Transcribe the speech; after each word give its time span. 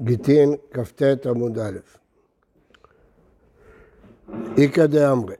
גיטין, 0.00 0.54
כ"ט 0.70 1.26
עמוד 1.26 1.58
א'. 1.58 1.78
איכא 4.58 4.86
דאמרי, 4.86 5.34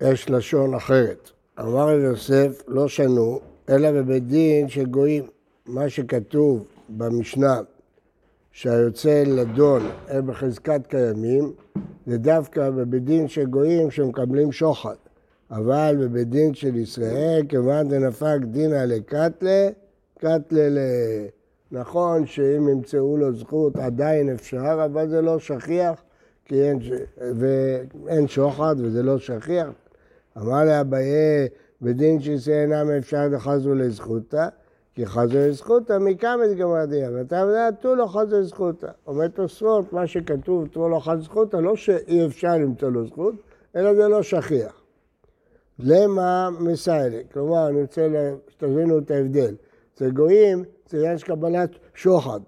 יש 0.00 0.30
לשון 0.30 0.74
אחרת. 0.74 1.30
אמר 1.60 1.88
רב 1.88 2.00
יוסף, 2.00 2.62
לא 2.68 2.88
שנו, 2.88 3.40
אלא 3.68 3.92
בבית 3.92 4.26
דין 4.26 4.68
של 4.68 4.86
גויים. 4.86 5.26
מה 5.66 5.88
שכתוב 5.88 6.66
במשנה, 6.88 7.60
שהיוצא 8.52 9.22
לדון 9.26 9.90
הם 10.08 10.26
בחזקת 10.26 10.86
קיימים, 10.86 11.52
זה 12.06 12.18
דווקא 12.18 12.70
בבית 12.70 13.04
דין 13.04 13.28
של 13.28 13.46
גויים 13.46 13.90
שמקבלים 13.90 14.52
שוחד. 14.52 14.94
אבל 15.50 15.96
בבית 16.00 16.28
דין 16.28 16.54
של 16.54 16.76
ישראל, 16.76 17.42
כיוון 17.48 17.88
דנפק 17.88 18.38
דינא 18.44 18.84
לקטלה, 18.86 19.68
קטלה 20.18 20.68
ל... 20.68 20.78
נכון 21.72 22.26
שאם 22.26 22.68
ימצאו 22.68 23.16
לו 23.16 23.32
זכות 23.32 23.76
עדיין 23.76 24.30
אפשר, 24.30 24.84
אבל 24.84 25.08
זה 25.08 25.22
לא 25.22 25.38
שכיח, 25.38 26.02
כי 26.44 26.62
אין, 26.62 26.78
ואין 27.16 28.28
שוחד 28.28 28.76
וזה 28.78 29.02
לא 29.02 29.18
שכיח. 29.18 29.68
אמר 30.38 30.64
לאביי, 30.64 31.48
בדין 31.82 32.18
אינם 32.52 32.90
אפשר 32.90 33.28
לחזו 33.30 33.74
לזכותה, 33.74 34.48
כי 34.94 35.06
חזו 35.06 35.38
לזכותה 35.38 35.98
מכמה 35.98 36.46
דגמר 36.46 36.84
דין, 36.84 37.14
ואתה 37.14 37.36
יודע, 37.36 37.70
תו 37.70 37.94
לא 37.94 38.06
חזו 38.06 38.40
לזכותה. 38.40 38.90
אומר 39.06 39.28
תוספות, 39.28 39.92
מה 39.92 40.06
שכתוב, 40.06 40.66
תו 40.66 40.88
לא 40.88 41.00
חזו 41.00 41.18
לזכותה, 41.20 41.60
לא 41.60 41.76
שאי 41.76 42.26
אפשר 42.26 42.54
למצוא 42.54 42.88
לו 42.88 43.06
זכות, 43.06 43.34
אלא 43.76 43.94
זה 43.94 44.08
לא 44.08 44.22
שכיח. 44.22 44.82
למה 45.78 46.48
מסיילה? 46.60 47.18
כלומר, 47.32 47.68
אני 47.68 47.80
רוצה 47.80 48.08
שתבינו 48.48 48.98
את 48.98 49.10
ההבדל. 49.10 49.54
אצל 49.98 50.10
גויים 50.10 50.64
זה 50.88 50.98
עניין 50.98 51.18
של 51.18 51.26
קבלת 51.26 51.70
שוחד. 51.94 52.40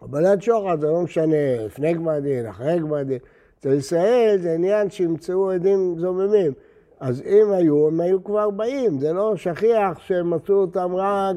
קבלת 0.00 0.42
שוחד 0.42 0.80
זה 0.80 0.86
לא 0.86 1.02
משנה 1.02 1.64
לפני 1.66 1.94
גמר 1.94 2.20
דין, 2.20 2.46
אחרי 2.46 2.78
גמר 2.78 3.02
דין. 3.02 3.18
אצל 3.58 3.72
ישראל 3.72 4.36
זה 4.40 4.52
עניין 4.52 4.90
שימצאו 4.90 5.50
עדים 5.50 5.94
זוממים. 5.98 6.52
אז 7.00 7.22
אם 7.22 7.52
היו, 7.52 7.88
הם 7.88 8.00
היו 8.00 8.24
כבר 8.24 8.50
באים, 8.50 8.98
זה 8.98 9.12
לא 9.12 9.36
שכיח 9.36 9.98
שהם 9.98 10.30
מצאו 10.30 10.54
אותם 10.54 10.94
רק 10.94 11.36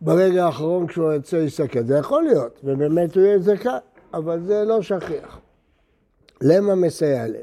ברגע 0.00 0.44
האחרון 0.44 0.86
כשהוא 0.86 1.12
יוצא 1.12 1.36
להסתכל. 1.36 1.82
זה 1.82 1.96
יכול 1.96 2.22
להיות, 2.22 2.60
ובאמת 2.64 3.16
הוא 3.16 3.24
יהיה 3.24 3.38
זכאי, 3.38 3.72
אבל 4.14 4.40
זה 4.40 4.64
לא 4.64 4.82
שכיח. 4.82 5.40
למה 6.42 6.74
מסייע 6.74 7.26
להם? 7.26 7.42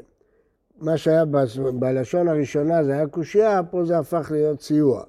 מה 0.80 0.96
שהיה 0.96 1.24
בלשון 1.78 2.28
הראשונה 2.28 2.84
זה 2.84 2.92
היה 2.92 3.06
קושייה, 3.06 3.60
פה 3.70 3.84
זה 3.84 3.98
הפך 3.98 4.28
להיות 4.30 4.60
סיוע. 4.60 5.04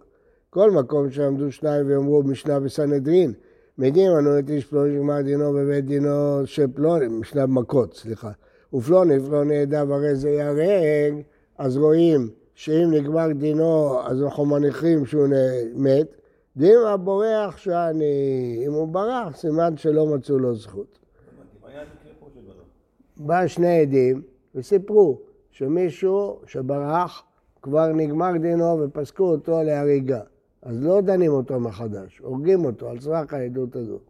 כל 0.56 0.72
מקום 0.72 1.12
שעמדו 1.12 1.52
שניים 1.52 1.86
ואמרו 1.90 2.24
משנה 2.24 2.60
בסנהדרין, 2.60 3.34
מגיעים 3.78 4.12
אנו 4.12 4.40
את 4.40 4.50
איש 4.50 4.66
פלוני 4.66 4.94
שגמר 4.94 5.22
דינו 5.22 5.54
בבית 5.54 5.86
דינו 5.86 6.42
של 6.46 6.66
פלוני, 6.74 7.08
משנה 7.08 7.48
במכות, 7.48 7.94
סליחה. 7.94 8.32
ופלוני, 8.74 9.20
פלוני 9.20 9.58
עדיו 9.58 9.94
הרי 9.94 10.16
זה 10.16 10.30
ייהרג, 10.30 11.22
אז 11.58 11.78
רואים 11.78 12.30
שאם 12.54 12.92
נגמר 12.92 13.32
דינו, 13.32 14.00
אז 14.04 14.24
אנחנו 14.24 14.46
מניחים 14.46 15.06
שהוא 15.06 15.28
מת. 15.76 16.08
דין 16.58 16.80
הבורח 16.88 17.58
שאני, 17.58 18.64
אם 18.68 18.74
הוא 18.74 18.88
ברח, 18.88 19.38
סימן 19.38 19.78
שלא 19.78 20.06
מצאו 20.06 20.40
לו 20.40 20.56
זכות. 20.56 21.00
בא 23.18 23.48
שני 23.48 23.80
עדים 23.80 24.22
וסיפרו 24.56 25.20
שמישהו 25.52 26.40
שברח, 26.46 27.24
כבר 27.62 27.88
נגמר 27.88 28.38
דינו 28.38 28.80
ופסקו 28.80 29.24
אותו 29.24 29.64
להריגה. 29.64 30.22
אז 30.66 30.84
לא 30.84 31.02
דנים 31.02 31.32
אותו 31.32 31.60
מחדש, 31.60 32.20
הורגים 32.20 32.66
אותו 32.66 32.90
על 32.90 33.00
סמך 33.00 33.34
העדות 33.34 33.76
הזאת. 33.76 34.02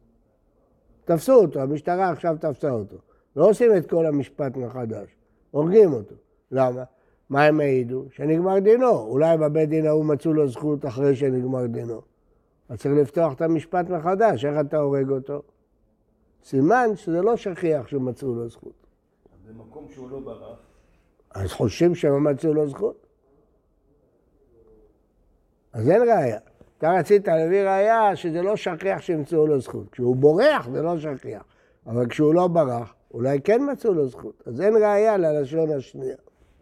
תפסו 1.06 1.34
אותו, 1.34 1.62
המשטרה 1.62 2.10
עכשיו 2.10 2.38
תפסה 2.40 2.70
אותו. 2.70 2.98
לא 3.36 3.50
עושים 3.50 3.78
את 3.78 3.90
כל 3.90 4.06
המשפט 4.06 4.58
מחדש, 4.58 5.16
הורגים 5.52 5.94
אותו. 5.94 6.16
למה? 6.52 6.84
מה 7.30 7.44
הם 7.44 7.60
העידו? 7.60 8.06
שנגמר 8.12 8.60
דינו. 8.60 8.98
אולי 8.98 9.38
בבית 9.38 9.70
דין 9.70 9.86
ההוא 9.86 10.06
מצאו 10.06 10.34
לו 10.34 10.48
זכות 10.48 10.86
אחרי 10.86 11.16
שנגמר 11.16 11.66
דינו. 11.66 12.02
אז 12.70 12.80
צריך 12.80 12.96
לפתוח 12.96 13.34
את 13.34 13.42
המשפט 13.42 13.90
מחדש, 13.90 14.46
איך 14.46 14.60
אתה 14.60 14.78
הורג 14.78 15.10
אותו? 15.10 15.42
סימן 16.44 16.90
שזה 16.96 17.22
לא 17.22 17.36
שכיח 17.36 17.88
שמצאו 17.88 18.36
לו 18.36 18.50
זכות. 18.50 18.88
במקום 19.48 19.88
שהוא 19.90 20.10
לא 20.10 20.20
ברח. 20.20 20.58
אז 21.32 21.52
חושבים 21.52 21.96
שהם 21.96 22.24
מצאו 22.24 22.54
לו 22.54 22.68
זכות? 22.68 23.05
אז 25.76 25.90
אין 25.90 26.02
ראייה. 26.02 26.40
אתה 26.78 26.92
רצית 26.92 27.28
להביא 27.28 27.62
ראייה 27.62 28.16
שזה 28.16 28.42
לא 28.42 28.56
שכיח 28.56 29.02
שימצאו 29.02 29.48
לו 29.48 29.60
זכות. 29.60 29.90
כשהוא 29.90 30.16
בורח 30.16 30.70
זה 30.72 30.82
לא 30.82 31.00
שכיח, 31.00 31.44
אבל 31.88 32.08
כשהוא 32.10 32.34
לא 32.34 32.48
ברח, 32.48 32.94
אולי 33.14 33.42
כן 33.42 33.62
מצאו 33.72 33.94
לו 33.94 34.08
זכות. 34.08 34.44
אז 34.46 34.62
אין 34.62 34.76
ראייה 34.76 35.18
ללשון 35.18 35.72
השנייה. 35.72 36.16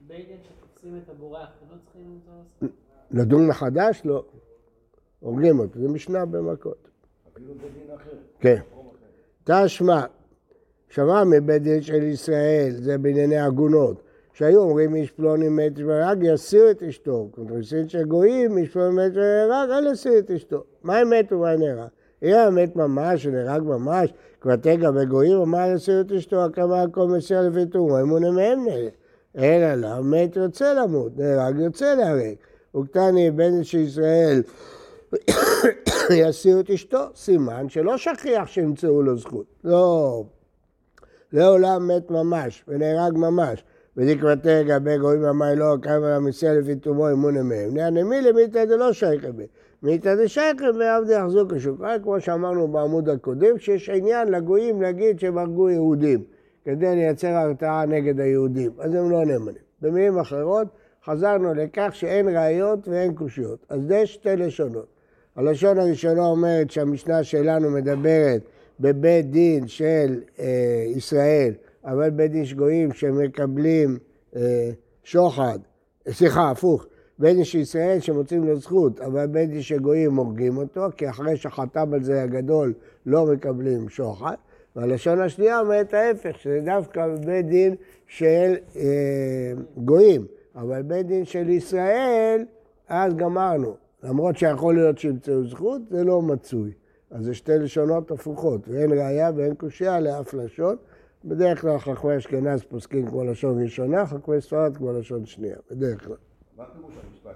בית 0.08 0.28
שתופסים 0.44 1.00
את 1.04 1.10
הבורח, 1.10 1.50
לא 1.72 1.76
צריכים 1.84 2.02
למצוא 2.02 2.34
לו 2.34 2.68
זכות? 2.68 2.70
לדון 3.12 3.48
מחדש? 3.48 4.02
לא. 4.06 4.26
הורגים 5.20 5.60
אותו, 5.60 5.80
זה 5.80 5.88
משנה 5.88 6.26
במכות. 6.26 6.88
אפילו 7.34 7.54
בית 7.54 7.74
דין 7.74 7.96
אחר. 7.96 8.18
כן. 8.40 8.62
תשמע, 9.44 10.06
שמע 10.90 11.24
מבית 11.24 11.62
דין 11.64 11.82
של 11.82 12.04
ישראל, 12.04 12.72
זה 12.72 12.98
בענייני 12.98 13.38
עגונות. 13.38 14.04
שהיו 14.34 14.62
אומרים 14.62 14.96
איש 14.96 15.12
פלוני 15.12 15.50
מת 15.50 15.74
ורג, 15.86 16.18
יסיעו 16.22 16.72
את 16.72 16.84
אשתו. 16.84 17.28
כותבים 17.32 17.62
של 17.88 18.04
גויים, 18.04 18.58
איש 18.58 18.70
פלוני 18.70 18.96
מת 18.96 19.12
ורג, 19.16 19.70
אל 19.70 19.92
יסיעו 19.92 20.18
את 20.18 20.32
אשתו. 20.32 20.64
מה 20.84 20.98
הם 20.98 21.10
מתו 21.10 21.36
ומה 21.36 21.56
נהרג? 21.56 21.88
אם 22.24 22.36
המת 22.36 22.76
ממש, 22.76 23.26
נהרג 23.28 23.62
ממש, 23.62 24.14
כבר 24.42 24.56
תגע 24.56 24.92
בגויים, 24.92 25.40
ומה 25.40 25.68
יסיעו 25.68 26.02
את 26.02 26.12
אשתו, 26.12 26.46
הקמה 26.46 26.82
הכל 26.82 27.08
מסיע 27.08 27.42
לפי 27.42 27.66
תומו, 27.66 28.00
אמונה 28.00 28.32
מהם 28.32 28.66
נהרג. 28.66 28.90
אלא 29.38 29.74
לא, 29.74 30.04
מת 30.04 30.36
יוצא 30.36 30.74
למות, 30.74 31.18
נהרג 31.18 31.60
יוצא 31.60 31.96
להרג. 31.96 32.36
וקטני 32.76 33.32
בן 33.32 33.64
של 33.64 33.78
ישראל 33.78 34.42
יסיעו 36.22 36.60
את 36.60 36.70
אשתו, 36.70 37.04
סימן 37.16 37.70
שלא 37.70 37.98
שכיח 37.98 38.48
שימצאו 38.48 39.02
לו 39.02 39.18
זכות. 39.18 39.46
לא, 39.64 40.24
לעולם 41.34 41.88
מת 41.88 42.12
ממש 42.12 42.64
ונהרג 42.68 43.18
ממש. 43.18 43.64
ודקבתי 43.98 44.50
לגבי 44.50 44.98
גויים 44.98 45.24
המים 45.24 45.58
לא 45.58 45.76
כמה 45.82 46.16
המסיע 46.16 46.54
לפי 46.54 46.76
תומו 46.76 47.10
אמונה 47.12 47.44
מהם. 47.44 47.74
נענמי 47.74 48.22
למיתא 48.22 48.66
דלא 48.66 48.94
שייכא 48.94 49.32
בי. 49.32 49.44
מיתא 49.84 50.16
דשייכא 50.16 50.66
ועבדי 50.80 51.14
יחזוק 51.14 51.54
השוקראי, 51.54 51.98
כמו 52.04 52.22
שאמרנו 52.22 52.68
בעמוד 52.68 53.10
הקודם, 53.10 53.58
שיש 53.58 53.90
עניין 53.90 54.28
לגויים 54.28 54.82
להגיד 54.82 55.20
שהם 55.20 55.38
הרגו 55.38 55.70
יהודים, 55.70 56.24
כדי 56.66 56.96
לייצר 56.96 57.28
הרתעה 57.28 57.86
נגד 57.86 58.20
היהודים, 58.20 58.72
אז 58.80 58.96
הם 58.96 59.12
לא 59.12 59.26
נאמנים. 59.26 59.62
במילים 59.82 60.20
אחרות, 60.20 60.68
חזרנו 61.06 61.54
לכך 61.54 61.90
שאין 61.94 62.28
ראיות 62.30 62.88
ואין 62.88 63.14
קושיות. 63.14 63.66
אז 63.70 63.82
זה 63.88 64.06
שתי 64.06 64.36
לשונות. 64.36 64.88
הלשון 65.36 65.80
הראשונה 65.80 66.26
אומרת 66.26 66.72
שהמשנה 66.72 67.24
שלנו 67.24 67.72
מדברת 67.72 68.42
בבית 68.80 69.32
דין 69.32 69.68
של 69.68 70.20
אה, 70.40 70.86
ישראל 70.96 71.54
אבל 71.86 72.10
בית 72.10 72.32
דין 72.32 72.46
שגויים 72.46 72.94
שמקבלים 72.94 73.98
אה, 74.36 74.70
שוחד, 75.04 75.60
סליחה, 76.10 76.52
הפוך, 76.52 76.86
בית 77.20 77.46
של 77.46 77.58
ישראל 77.58 78.00
שמוצאים 78.00 78.44
לו 78.44 78.60
זכות, 78.60 79.00
אבל 79.00 79.26
בית 79.28 79.50
דין 79.50 79.62
של 79.62 79.80
גויים 79.80 80.16
הורגים 80.16 80.58
אותו, 80.58 80.86
כי 80.98 81.10
אחרי 81.10 81.38
שחתם 81.38 81.94
על 81.94 82.04
זה 82.04 82.24
הגדול 82.24 82.74
לא 83.06 83.26
מקבלים 83.26 83.90
שוחד. 83.90 84.36
והלשון 84.76 85.22
השנייה 85.22 85.60
אומרת 85.60 85.94
ההפך, 85.94 86.40
שזה 86.40 86.60
דווקא 86.66 87.08
בית 87.26 87.46
דין 87.46 87.76
של 88.08 88.56
אה, 88.76 89.54
גויים, 89.78 90.26
אבל 90.56 90.82
בית 90.82 91.06
דין 91.06 91.26
של 91.26 91.50
ישראל, 91.50 92.46
אז 92.88 93.14
גמרנו. 93.14 93.76
למרות 94.04 94.38
שיכול 94.38 94.76
להיות 94.76 94.98
שימצאו 94.98 95.48
זכות, 95.48 95.82
זה 95.90 96.04
לא 96.04 96.22
מצוי. 96.22 96.72
אז 97.12 97.26
זה 97.26 97.34
שתי 97.34 97.52
לשונות 97.58 98.12
הפוכות, 98.12 98.68
ואין 98.68 98.92
ראייה 98.92 99.32
ואין 99.36 99.56
קושייה 99.56 100.00
לאף 100.00 100.34
לשון. 100.34 100.76
בדרך 101.26 101.62
כלל 101.62 101.80
חכמי 101.80 102.18
אשכנז 102.18 102.64
פוסקים 102.64 103.08
כמו 103.08 103.24
לשון 103.24 103.64
ראשונה, 103.64 104.06
חכמי 104.06 104.42
ספרד 104.42 104.78
כמו 104.78 104.92
לשון 104.92 105.26
שנייה, 105.26 105.58
בדרך 105.72 106.06
כלל. 106.06 106.16
מה 106.58 106.66
פירוש 106.66 106.94
המשפט? 107.10 107.34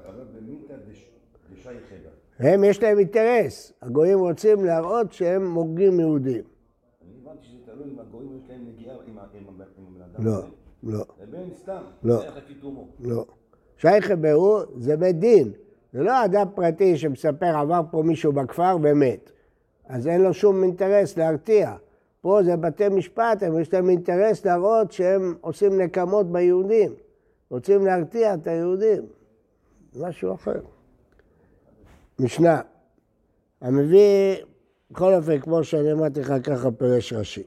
הם, 2.40 2.64
יש 2.64 2.84
להם 2.84 3.00
אינטרס. 3.00 3.74
הגויים 3.82 4.20
רוצים 4.20 4.66
להראות 4.66 5.14
שהם 5.14 5.54
הורגים 5.54 6.00
יהודים. 6.00 6.44
אני 6.44 7.12
הבנתי 7.24 7.46
שזה 7.46 7.58
תלוי 7.66 7.94
אם 7.94 8.00
הגויים 8.00 8.38
יש 8.38 8.50
להם 8.50 8.66
נגיעה 8.68 8.96
עם 9.08 9.18
הבן 9.18 10.02
אדם. 10.02 10.26
לא, 10.26 10.42
לא. 10.84 11.06
בן 11.32 11.54
סתם. 11.54 11.82
לא. 12.04 12.24
לא. 13.00 13.26
שייכא 13.78 14.16
בהו 14.16 14.60
זה 14.78 14.98
בית 14.98 15.20
דין. 15.20 15.52
זה 15.94 16.04
לא 16.04 16.26
אדם 16.26 16.48
פרטי 16.56 16.98
שמספר 16.98 17.58
עבר 17.58 17.82
פה 17.92 18.04
מישהו 18.04 18.34
בכפר 18.34 18.78
ומת. 18.82 19.32
אז 19.86 20.08
אין 20.08 20.22
לו 20.22 20.34
שום 20.34 20.64
אינטרס 20.64 21.18
להרתיע. 21.18 21.76
פה 22.28 22.44
זה 22.44 22.58
בתי 22.58 22.90
משפט, 22.90 23.44
אבל 23.44 23.62
יש 23.62 23.74
להם 23.74 23.90
אינטרס 23.90 24.46
להראות 24.46 24.92
שהם 24.92 25.36
עושים 25.42 25.82
נקמות 25.82 26.32
ביהודים. 26.32 26.94
רוצים 27.50 27.86
להרתיע 27.86 28.34
את 28.34 28.48
היהודים. 28.48 29.06
משהו 29.96 30.34
אחר. 30.34 30.60
משנה, 32.20 32.62
המביא 33.62 34.36
בכל 34.92 35.14
אופן, 35.14 35.40
כמו 35.40 35.64
שאני 35.64 35.92
אמרתי 35.92 36.20
לך, 36.20 36.34
ככה 36.44 36.72
פירש 36.72 37.14
רש"י. 37.14 37.44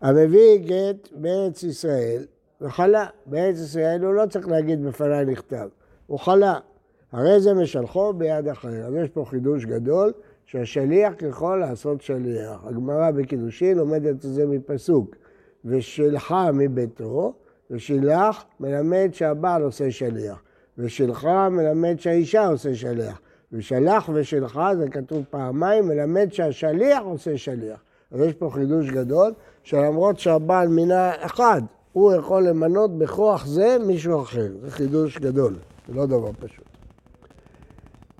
המביא 0.00 0.58
גט 0.58 1.08
בארץ 1.12 1.62
ישראל 1.62 2.26
וחלה. 2.60 3.06
בארץ 3.26 3.56
ישראל 3.58 4.04
הוא 4.04 4.14
לא 4.14 4.26
צריך 4.26 4.48
להגיד 4.48 4.84
בפניי 4.84 5.24
נכתב, 5.24 5.68
הוא 6.06 6.18
חלה. 6.18 6.58
הרי 7.12 7.40
זה 7.40 7.54
משלחו 7.54 8.12
ביד 8.12 8.48
אחר. 8.48 8.86
אז 8.86 8.94
יש 8.94 9.08
פה 9.08 9.24
חידוש 9.30 9.64
גדול, 9.64 10.12
שהשליח 10.52 11.12
יכול 11.28 11.60
לעשות 11.60 12.00
שליח. 12.00 12.64
הגמרא 12.64 13.10
בקידושין 13.10 13.78
לומדת 13.78 14.14
את 14.14 14.20
זה 14.20 14.46
מפסוק, 14.46 15.16
ושלחה 15.64 16.52
מביתו, 16.52 17.34
ושילח 17.70 18.44
מלמד 18.60 19.08
שהבעל 19.12 19.62
עושה 19.62 19.90
שליח, 19.90 20.42
ושלחה 20.78 21.48
מלמד 21.48 21.94
שהאישה 21.98 22.46
עושה 22.46 22.74
שליח, 22.74 23.20
ושלח 23.52 24.10
ושלחה 24.14 24.76
זה 24.76 24.88
כתוב 24.88 25.24
פעמיים, 25.30 25.88
מלמד 25.88 26.32
שהשליח 26.32 27.02
עושה 27.04 27.38
שליח. 27.38 27.80
אז 28.10 28.20
יש 28.20 28.32
פה 28.32 28.50
חידוש 28.54 28.90
גדול, 28.90 29.32
שלמרות 29.62 30.18
שהבעל 30.18 30.68
מינה 30.68 31.10
אחד, 31.20 31.62
הוא 31.92 32.12
יכול 32.12 32.42
למנות 32.42 32.98
בכוח 32.98 33.46
זה 33.46 33.76
מישהו 33.86 34.22
אחר. 34.22 34.48
זה 34.62 34.70
חידוש 34.70 35.18
גדול, 35.18 35.54
זה 35.88 35.94
לא 35.94 36.06
דבר 36.06 36.30
פשוט. 36.40 36.71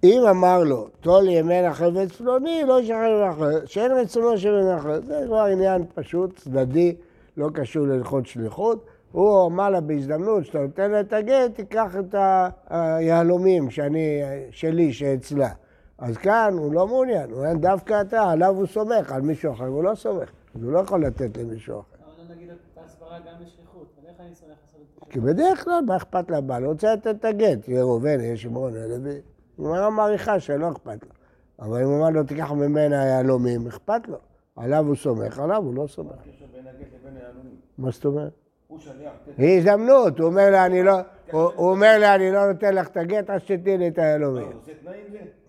אם 0.04 0.22
אמר 0.30 0.64
לו, 0.64 0.88
טול 1.00 1.28
ימנה 1.28 1.74
חפץ 1.74 2.12
פלוני, 2.18 2.62
לא 2.66 2.80
ישחרר 2.80 3.30
אחר, 3.30 3.66
שאין 3.66 3.92
רצונו 3.92 4.38
של 4.38 4.70
אחר. 4.78 5.00
זה 5.00 5.22
כבר 5.26 5.40
עניין 5.52 5.84
פשוט, 5.94 6.36
צדדי, 6.36 6.96
לא 7.36 7.48
קשור 7.54 7.86
להלכות 7.86 8.26
שליחות. 8.26 8.86
הוא 9.12 9.46
אמר 9.46 9.70
לה 9.70 9.80
בהזדמנות, 9.80 10.44
שאתה 10.44 10.58
נותן 10.58 10.90
לה 10.90 11.00
את 11.00 11.12
הגט, 11.12 11.54
תיקח 11.54 11.96
את 12.00 12.14
היהלומים 12.68 13.70
שאני, 13.70 14.22
שלי, 14.50 14.92
שאצלה. 14.92 15.48
אז 15.98 16.16
כאן 16.16 16.54
הוא 16.58 16.74
לא 16.74 16.86
מעוניין, 16.86 17.30
הוא 17.30 17.38
אומר 17.38 17.54
דווקא 17.54 18.00
אתה, 18.00 18.30
עליו 18.30 18.54
הוא 18.56 18.66
סומך, 18.66 19.12
על 19.12 19.22
מישהו 19.22 19.52
אחר 19.52 19.66
הוא 19.66 19.84
לא 19.84 19.94
סומך. 19.94 20.30
אז 20.54 20.62
הוא 20.62 20.72
לא 20.72 20.78
יכול 20.78 21.04
לתת 21.04 21.36
למישהו 21.36 21.80
אחר. 21.80 21.96
אבל 22.04 22.28
לא 22.28 22.34
נגיד 22.34 22.50
את 22.50 22.78
ההסברה 22.78 23.18
גם 23.18 23.34
בשליחות, 23.44 23.86
אבל 24.00 24.08
איך 24.08 24.20
אני 24.20 24.34
סומך 24.34 24.50
לעשות 24.50 24.80
את 24.80 25.06
זה? 25.06 25.10
כי 25.10 25.20
בדרך 25.20 25.64
כלל, 25.64 25.80
מה 25.86 25.96
אכפת 25.96 26.30
לבעל? 26.30 26.62
הוא 26.62 26.72
רוצה 26.72 26.94
לתת 26.94 27.06
את 27.06 27.24
הגט, 27.24 27.68
יהיה 27.68 27.82
ראובן, 27.82 28.20
יהיה 28.20 28.36
שמעון, 28.36 28.74
יהיה 28.74 28.88
לוי. 28.88 29.20
גמרא 29.60 29.90
מעריכה 29.90 30.40
שלא 30.40 30.70
אכפת 30.72 31.02
לו. 31.02 31.08
אבל 31.60 31.82
אם 31.82 31.88
הוא 31.88 31.98
אמר 31.98 32.10
לו, 32.10 32.24
תיקח 32.24 32.50
ממנה 32.52 33.06
יהלומים, 33.06 33.66
אכפת 33.66 34.08
לו. 34.08 34.18
עליו 34.56 34.86
הוא 34.86 34.96
סומך, 34.96 35.38
עליו 35.38 35.62
הוא 35.62 35.74
לא 35.74 35.86
סומך. 35.86 36.12
הקשר 36.12 36.44
בין 36.52 36.66
הגט 36.66 36.86
לבין 37.00 37.16
היהלומים. 37.16 37.54
מה 37.78 37.90
זאת 37.90 38.04
אומרת? 38.04 38.32
היא 39.38 39.58
הזדמנות, 39.58 40.18
הוא 40.18 40.26
אומר 40.26 40.50
לה, 40.50 40.66
אני 40.66 40.82
לא, 40.82 40.92
הוא 41.30 41.70
אומר 41.70 41.98
לה, 41.98 42.14
אני 42.14 42.32
לא 42.32 42.52
נותן 42.52 42.74
לך 42.74 42.88
את 42.88 42.96
הגט, 42.96 43.30
אז 43.30 43.40
שתתני 43.40 43.78
לי 43.78 43.88
את 43.88 43.98
היהלומים. 43.98 44.46
הוא? 44.46 44.52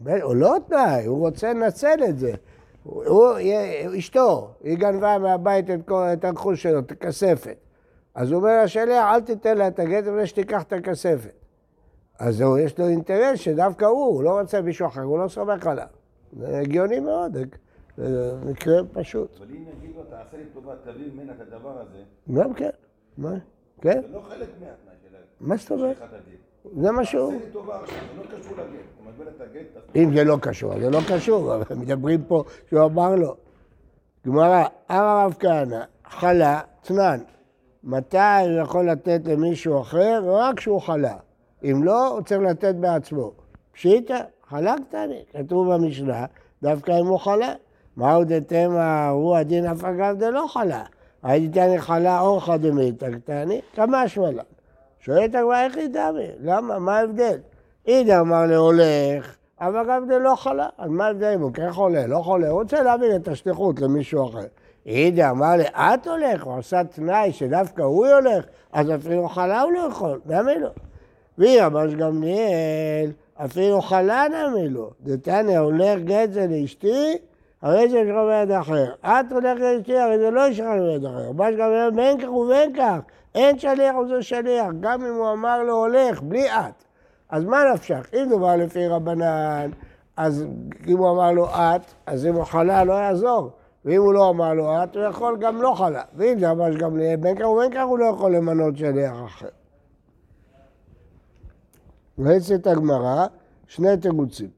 ב- 0.02 0.10
הוא 0.10 0.36
לא 0.36 0.56
תנאי, 0.68 1.06
הוא 1.06 1.20
רוצה 1.20 1.54
לנצל 1.54 2.00
את 2.10 2.20
זה. 2.20 2.32
הוא, 2.84 3.34
אשתו, 3.98 4.50
היא 4.64 4.78
גנבה 4.78 5.18
מהבית 5.18 5.66
את, 5.70 6.26
הרכוש 6.26 6.64
שלו, 6.64 6.80
את 6.80 6.92
הכספת. 6.92 7.56
אז 8.16 8.32
הוא 8.32 8.40
אומר 8.40 8.64
לשליח, 8.64 9.06
אל 9.06 9.22
תיתן 9.22 9.58
לה 9.58 9.68
את 9.68 9.80
הגט, 9.80 10.08
אבל 10.08 10.26
שתיקח 10.26 10.64
את 10.64 10.74
הכספת. 10.74 11.43
אז 12.20 12.42
הוא, 12.42 12.58
יש 12.58 12.80
לו 12.80 12.88
אינטרס 12.88 13.40
שדווקא 13.40 13.86
הוא, 13.86 14.06
הוא 14.06 14.24
לא 14.24 14.40
רוצה 14.40 14.62
מישהו 14.62 14.88
אחר, 14.88 15.02
הוא 15.02 15.20
לא 15.20 15.28
סומך 15.28 15.68
עליו. 15.68 15.88
זה 16.40 16.60
הגיוני 16.60 17.00
מאוד, 17.00 17.38
זה 17.98 18.36
מקרה 18.46 18.82
פשוט. 18.94 19.38
אבל 19.38 19.48
אם 19.50 19.64
יגיד 19.78 19.96
לו, 19.96 20.04
תעשה 20.04 20.38
לי 20.38 20.44
טובה, 20.54 20.74
תביא 20.84 21.12
ממנה 21.14 21.34
את 21.34 21.42
הדבר 21.42 21.82
הזה, 21.82 22.04
גם 22.34 22.54
כן, 22.54 22.70
מה? 23.18 23.34
כן? 23.82 24.02
זה 24.02 24.08
לא 24.14 24.22
חלק 24.22 24.48
מהתנאי 24.60 24.96
של 25.04 25.18
מה 25.42 25.58
זאת 25.58 25.72
אומרת? 25.72 25.98
זה 26.82 26.92
מה 26.92 27.06
שהוא... 27.06 27.34
תעשה 27.34 27.46
לי 27.46 27.52
טובה 27.52 27.80
עכשיו, 27.80 27.98
זה 28.16 28.22
לא 28.22 28.24
קשור 28.24 28.58
לגט. 28.58 28.70
אתה 28.96 29.10
מגביל 29.10 29.28
את 29.28 29.42
הגט, 29.42 29.78
אז 29.78 29.84
אם 29.96 30.14
זה 30.14 30.24
לא 30.24 30.38
קשור, 30.42 30.80
זה 30.80 30.90
לא 30.90 31.00
קשור, 31.16 31.56
אבל 31.56 31.76
מדברים 31.82 32.24
פה 32.24 32.44
שהוא 32.70 32.86
אמר 32.86 33.16
לו. 33.16 33.36
גמרא, 34.28 34.66
אמר 34.92 35.04
הרב 35.04 35.36
כהנא, 35.40 35.84
חלה, 36.06 36.62
תנן, 36.82 37.20
מתי 37.84 38.18
הוא 38.18 38.62
יכול 38.62 38.90
לתת 38.90 39.22
למישהו 39.26 39.82
אחר? 39.82 40.22
רק 40.26 40.58
כשהוא 40.58 40.82
חלה. 40.82 41.18
אם 41.64 41.84
לא, 41.84 42.08
הוא 42.08 42.22
צריך 42.22 42.42
לתת 42.42 42.76
בעצמו. 42.76 43.32
פשיטא, 43.72 44.20
חלה 44.50 44.76
קטני, 44.88 45.24
כתוב 45.34 45.74
במשנה, 45.74 46.26
דווקא 46.64 47.00
אם 47.00 47.08
הוא 47.08 47.20
חלה. 47.20 47.54
מהו 47.98 48.24
דתמא, 48.24 49.08
הוא 49.10 49.36
הדין 49.36 49.66
אף 49.66 49.84
אגב 49.84 50.18
דלא 50.18 50.48
חלה. 50.48 50.84
הייתי 51.24 51.48
תני 51.48 51.82
חלה 51.82 52.20
אורחא 52.20 52.58
דמיתא 52.58 53.12
קטני, 53.12 53.62
כמה 53.76 54.08
שמלה. 54.08 54.44
שואלת 55.00 55.36
הגמרא, 55.36 55.64
איך 55.64 55.78
היא 55.78 55.88
דמי? 55.88 56.28
למה? 56.40 56.80
מה 56.80 56.98
ההבדל? 56.98 57.38
אידא 57.88 58.20
אמר 58.20 58.46
להולך, 58.46 59.36
אבל 59.62 59.86
גם 59.90 60.06
זה 60.08 60.20
לא 60.20 60.36
חלה. 60.36 60.68
אז 60.78 60.90
מה 60.90 61.06
ההבדל 61.06 61.34
אם 61.36 61.42
הוא 61.42 61.54
כן 61.54 61.72
חולה, 61.72 62.08
לא 62.08 62.18
חולה? 62.18 62.50
הוא 62.50 62.62
רוצה 62.62 62.84
להעביר 62.84 63.16
את 63.16 63.28
השליחות 63.28 63.82
למישהו 63.82 64.30
אחר. 64.30 64.46
אידא 64.86 65.30
אמר 65.30 65.56
לי, 65.56 65.64
את 65.64 66.08
הולך, 66.08 66.44
הוא 66.44 66.58
עשה 66.58 66.84
תנאי 66.84 67.32
שדווקא 67.32 67.82
הוא 67.82 68.08
הולך, 68.08 68.46
אז 68.74 68.92
אפילו 68.96 69.30
חלה 69.30 69.62
הוא 69.62 69.72
לא 69.72 69.80
יכול, 69.80 70.20
נעמי 70.26 70.60
לו. 70.60 70.70
אמר 71.40 71.94
גמליאל, 71.94 73.12
אפילו 73.36 73.82
חלה 73.82 74.26
נעמי 74.32 74.70
לו. 74.70 74.90
דתניא 75.04 75.60
הולך 75.60 76.00
גט 76.00 76.32
זה 76.32 76.48
לאשתי, 76.50 77.18
הרי 77.62 77.90
זה 77.90 77.98
ישכב 77.98 78.26
ביד 78.30 78.52
אחר. 78.52 78.94
את 79.02 79.32
הולכת 79.32 79.60
לאשתי, 79.60 79.98
הרי 79.98 80.20
זה 80.20 80.32
לא 80.32 80.48
ישכב 80.48 80.78
ביד 80.80 81.06
אחר. 81.06 81.32
מה 81.32 81.52
שגמליאל, 81.52 81.92
בין 81.92 82.22
כך 82.22 82.32
ובין 82.32 82.74
כך, 82.78 82.98
אין 83.36 83.60
שליח 83.60 83.96
וזה 83.96 84.22
שליח, 84.22 84.68
גם 84.80 85.06
אם 85.06 85.14
הוא 85.14 85.32
אמר 85.32 85.64
לו 85.64 85.74
הולך, 85.74 86.22
בלי 86.22 86.52
את. 86.52 86.84
אז 87.30 87.46
מה 87.46 87.64
נפשך? 87.74 88.10
אם 88.14 88.26
דובר 88.30 88.56
לפי 88.56 88.88
רבנן, 88.88 89.70
אז 90.18 90.46
אם 90.88 90.98
הוא 90.98 91.12
אמר 91.12 91.32
לו 91.32 91.46
את, 91.46 91.82
אז 92.06 92.26
אם 92.26 92.36
הוא 92.36 92.44
חלה 92.44 92.84
לא 92.84 92.94
יעזור. 92.94 93.50
ואם 93.86 94.02
הוא 94.02 94.14
לא 94.14 94.30
אמר 94.30 94.54
לו 94.54 94.84
את, 94.84 94.96
הוא 94.96 95.04
יכול 95.04 95.38
גם 95.38 95.62
לא 95.62 95.74
חלה. 95.78 96.02
ואם 96.16 96.40
זה 96.40 96.54
ממש 96.54 96.76
גם 96.76 96.98
בין 97.20 97.36
כך 97.36 97.48
ובין 97.48 97.72
כך, 97.72 97.84
הוא 97.88 98.00
לא 98.00 98.06
יכול 98.06 98.36
למנות 98.36 98.78
שליח 98.78 99.14
אחר. 99.26 99.48
רצת 102.20 102.68
הגמרא, 102.68 103.26
שני 103.68 103.98
תירוצים. 103.98 104.50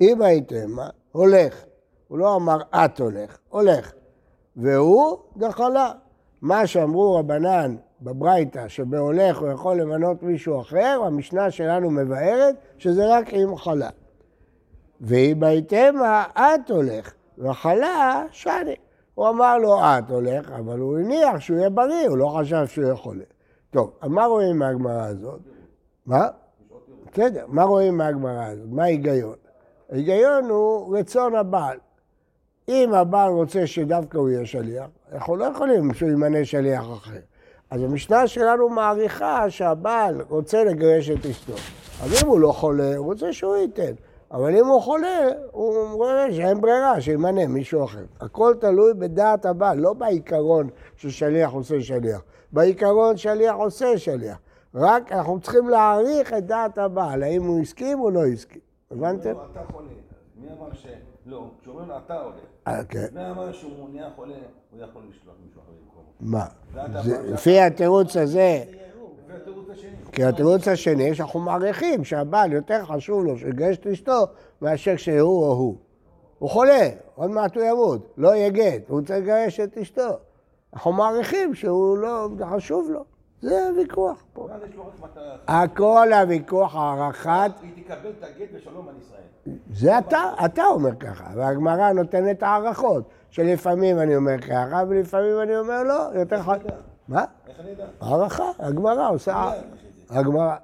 אם 0.00 0.22
הייתם, 0.22 0.76
הולך. 1.12 1.64
הוא 2.08 2.18
לא 2.18 2.36
אמר 2.36 2.58
את 2.70 3.00
הולך, 3.00 3.38
הולך. 3.48 3.92
והוא 4.56 5.18
דחלה. 5.36 5.92
מה 6.42 6.66
שאמרו 6.66 7.16
רבנן 7.16 7.76
בברייתא, 8.00 8.68
שבהולך 8.68 9.38
הוא 9.38 9.48
יכול 9.48 9.80
למנות 9.80 10.22
מישהו 10.22 10.60
אחר, 10.60 11.00
המשנה 11.06 11.50
שלנו 11.50 11.90
מבארת 11.90 12.56
שזה 12.78 13.16
רק 13.16 13.34
אם 13.34 13.56
חלה. 13.56 13.88
ואם 15.00 15.42
הייתמה, 15.42 16.24
את 16.34 16.70
הולך, 16.70 17.12
וחלה, 17.38 18.24
שני. 18.30 18.74
הוא 19.14 19.28
אמר 19.28 19.58
לו, 19.58 19.80
את 19.80 20.10
הולך, 20.10 20.50
אבל 20.50 20.78
הוא 20.78 20.98
הניח 20.98 21.40
שהוא 21.40 21.58
יהיה 21.58 21.70
בריא, 21.70 22.08
הוא 22.08 22.18
לא 22.18 22.36
חשב 22.38 22.66
שהוא 22.66 22.84
יהיה 22.84 22.96
חולה. 22.96 23.24
טוב, 23.70 23.92
מה 24.02 24.24
רואים 24.24 24.58
מהגמרא 24.58 25.06
הזאת? 25.06 25.40
מה? 26.06 26.28
בסדר, 27.12 27.44
מה 27.48 27.62
רואים 27.62 27.96
מהגמרא 27.96 28.44
הזאת? 28.44 28.66
מה 28.70 28.82
ההיגיון? 28.82 29.34
ההיגיון 29.92 30.44
הוא 30.44 30.98
רצון 30.98 31.34
הבעל. 31.34 31.78
אם 32.68 32.94
הבעל 32.94 33.32
רוצה 33.32 33.66
שדווקא 33.66 34.18
הוא 34.18 34.28
יהיה 34.28 34.46
שליח, 34.46 34.86
אנחנו 35.12 35.36
לא 35.36 35.44
יכולים 35.44 35.94
שהוא 35.94 36.10
ימנה 36.10 36.44
שליח 36.44 36.84
אחר. 36.92 37.18
אז 37.70 37.82
המשנה 37.82 38.26
שלנו 38.26 38.68
מעריכה 38.68 39.50
שהבעל 39.50 40.22
רוצה 40.28 40.64
לגרש 40.64 41.10
את 41.10 41.26
אשתו. 41.26 41.52
אז 42.02 42.22
אם 42.22 42.28
הוא 42.28 42.40
לא 42.40 42.52
חולה, 42.52 42.96
הוא 42.96 43.06
רוצה 43.06 43.32
שהוא 43.32 43.56
ייתן. 43.56 43.92
אבל 44.30 44.56
אם 44.56 44.66
הוא 44.66 44.82
חולה, 44.82 45.28
הוא 45.50 45.88
רואה 45.92 46.32
שאין 46.32 46.60
ברירה, 46.60 47.00
שימנה 47.00 47.46
מישהו 47.46 47.84
אחר. 47.84 48.04
הכל 48.20 48.54
תלוי 48.60 48.94
בדעת 48.94 49.46
הבעל, 49.46 49.78
לא 49.78 49.92
בעיקרון 49.92 50.68
ששליח 50.96 51.52
עושה 51.52 51.80
שליח. 51.80 52.20
בעיקרון 52.52 53.16
שליח 53.16 53.54
עושה 53.54 53.98
שליח. 53.98 54.36
רק 54.74 55.12
אנחנו 55.12 55.40
צריכים 55.40 55.68
להעריך 55.68 56.32
את 56.32 56.46
דעת 56.46 56.78
הבעל, 56.78 57.22
האם 57.22 57.42
הוא 57.42 57.60
הסכים 57.60 58.00
או 58.00 58.10
לא 58.10 58.26
הסכים. 58.26 58.60
הבנתם? 58.90 59.32
הוא 59.32 59.42
אתה 59.52 59.60
חולה. 59.72 59.88
מי 60.36 60.48
אמר 60.58 60.74
שלא? 60.74 61.50
כשאומרים 61.60 61.88
לו 61.88 61.94
אתה 62.06 62.20
הולך. 62.20 62.34
אה, 62.66 62.84
כן. 62.84 63.06
מי 63.12 63.30
אמר 63.30 63.52
שהוא 63.52 63.88
נהיה 63.88 64.08
חולה, 64.16 64.34
הוא 64.70 64.80
יכול 64.80 65.02
לשלוח 65.10 65.34
מישהו 65.46 65.60
אחר 65.60 65.72
במקומו. 65.84 66.10
מה? 66.20 66.46
לפי 67.24 67.60
התירוץ 67.60 68.16
הזה, 68.16 68.64
והתירוץ 69.28 69.70
השני. 69.70 69.90
כי 70.12 70.24
התירוץ 70.24 70.68
השני, 70.68 71.14
שאנחנו 71.14 71.40
מעריכים 71.40 72.04
שהבעל 72.04 72.52
יותר 72.52 72.84
חשוב 72.84 73.24
לו 73.24 73.38
שיגרש 73.38 73.78
את 73.78 73.86
אשתו 73.86 74.26
מאשר 74.62 74.96
שהוא 74.96 75.44
או 75.44 75.52
הוא. 75.52 75.76
הוא 76.38 76.50
חולה, 76.50 76.88
עוד 77.14 77.30
מעט 77.30 77.56
הוא 77.56 77.64
ימות, 77.64 78.14
לא 78.16 78.34
יהיה 78.34 78.50
גט, 78.50 78.88
הוא 78.88 79.00
צריך 79.00 79.18
לגרש 79.18 79.60
את 79.60 79.78
אשתו. 79.78 80.08
אנחנו 80.74 80.92
מעריכים 80.92 81.54
שהוא 81.54 81.98
לא, 81.98 82.28
חשוב 82.56 82.90
לו. 82.90 83.04
זה 83.42 83.68
הוויכוח 83.68 84.22
פה. 84.32 84.48
הכל 85.48 86.12
הוויכוח, 86.12 86.76
הערכת, 86.76 87.50
היא 87.62 87.84
תקבל 87.84 88.10
את 88.18 88.24
הגט 88.24 88.48
ושלום 88.54 88.88
על 88.88 88.94
ישראל. 88.98 89.56
זה 89.72 89.98
אתה, 89.98 90.30
אתה 90.44 90.64
אומר 90.64 90.94
ככה, 90.94 91.24
והגמרא 91.34 91.92
נותנת 91.92 92.42
הערכות, 92.42 93.04
שלפעמים 93.30 93.98
אני 93.98 94.16
אומר 94.16 94.40
ככה, 94.40 94.82
ולפעמים 94.88 95.40
אני 95.42 95.56
אומר 95.56 95.82
לא, 95.82 96.08
יותר 96.14 96.42
חשוב. 96.42 96.70
מה? 97.08 97.24
איך 97.48 97.60
אני 97.60 97.70
יודע? 97.70 97.86
הערכה, 98.00 98.50
הגמרא 98.58 99.10
עושה... 99.10 99.50
הגמרא, 100.10 100.56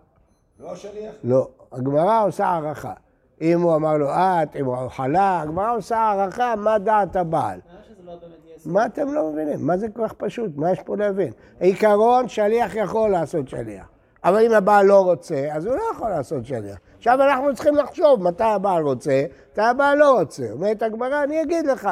לא 0.60 0.72
השליח? 0.72 1.14
לא, 1.24 1.48
הגמרא 1.72 2.24
עושה 2.26 2.46
הערכה. 2.46 2.92
אם 3.40 3.60
הוא 3.60 3.74
אמר 3.74 3.96
לו 3.96 4.10
את, 4.10 4.56
אם 4.56 4.64
הוא 4.64 4.88
חלה, 4.88 5.40
הגמרא 5.40 5.76
עושה 5.76 5.98
הערכה 5.98 6.56
מה 6.56 6.78
דעת 6.78 7.16
הבעל. 7.16 7.60
נראה 7.72 7.82
שזה 7.84 8.02
לא 8.04 8.12
באמת 8.12 8.46
יהיה 8.46 8.55
מה 8.66 8.86
אתם 8.86 9.14
לא 9.14 9.30
מבינים? 9.30 9.66
מה 9.66 9.76
זה 9.76 9.88
כל 9.88 10.08
כך 10.08 10.12
פשוט? 10.12 10.50
מה 10.56 10.72
יש 10.72 10.78
פה 10.84 10.96
להבין? 10.96 11.32
עיקרון, 11.60 12.28
שליח 12.28 12.74
יכול 12.74 13.10
לעשות 13.10 13.48
שליח. 13.48 13.86
אבל 14.24 14.44
אם 14.46 14.52
הבעל 14.52 14.86
לא 14.86 15.04
רוצה, 15.04 15.48
אז 15.52 15.66
הוא 15.66 15.74
לא 15.74 15.82
יכול 15.94 16.10
לעשות 16.10 16.46
שליח. 16.46 16.78
עכשיו 16.96 17.22
אנחנו 17.22 17.54
צריכים 17.54 17.76
לחשוב 17.76 18.22
מתי 18.22 18.44
הבעל 18.44 18.82
רוצה, 18.82 19.24
מתי 19.52 19.62
הבעל 19.62 19.98
לא 19.98 20.18
רוצה. 20.18 20.50
אומרת 20.52 20.82
הגמרא, 20.82 21.22
אני 21.22 21.42
אגיד 21.42 21.66
לך. 21.66 21.88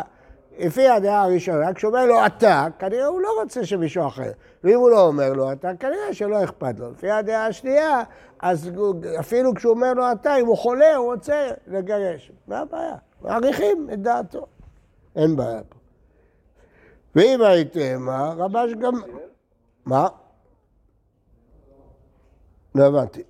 לפי 0.59 0.89
הדעה 0.89 1.23
הראשונה, 1.23 1.75
כשהוא 1.75 1.89
אומר 1.89 2.07
לו 2.07 2.27
אתה, 2.27 2.67
כנראה 2.79 3.07
הוא 3.07 3.21
לא 3.21 3.29
רוצה 3.43 3.65
שמישהו 3.65 4.07
אחר. 4.07 4.31
ואם 4.65 4.79
הוא 4.79 4.91
לא 4.91 5.07
אומר 5.07 5.33
לו 5.33 5.53
אתה, 5.53 5.71
כנראה 5.81 6.13
שלא 6.13 6.45
אכפת 6.45 6.79
לו. 6.79 6.91
לפי 6.91 7.11
הדעה 7.11 7.47
השנייה, 7.47 8.03
אז 8.41 8.71
אפילו 9.21 9.55
כשהוא 9.55 9.75
אומר 9.75 9.95
לו 9.95 10.13
אתה, 10.13 10.37
אם 10.37 10.47
הוא 10.47 10.57
חולה, 10.57 10.97
הוא 10.97 11.13
רוצה 11.13 11.51
לגרש. 11.67 12.33
מה 12.49 12.59
הבעיה? 12.59 12.97
מעריכים 13.23 13.89
את 13.93 14.03
דעתו. 14.03 14.47
אין 15.17 15.37
בעיה 15.37 15.61
פה. 15.69 15.74
ואם 17.17 17.43
הייתם, 17.43 18.03
מה? 18.03 18.35
רבש 18.37 18.73
גם... 18.75 18.95
מה? 19.87 20.09
לא 22.75 22.85
הבנתי. 22.85 23.23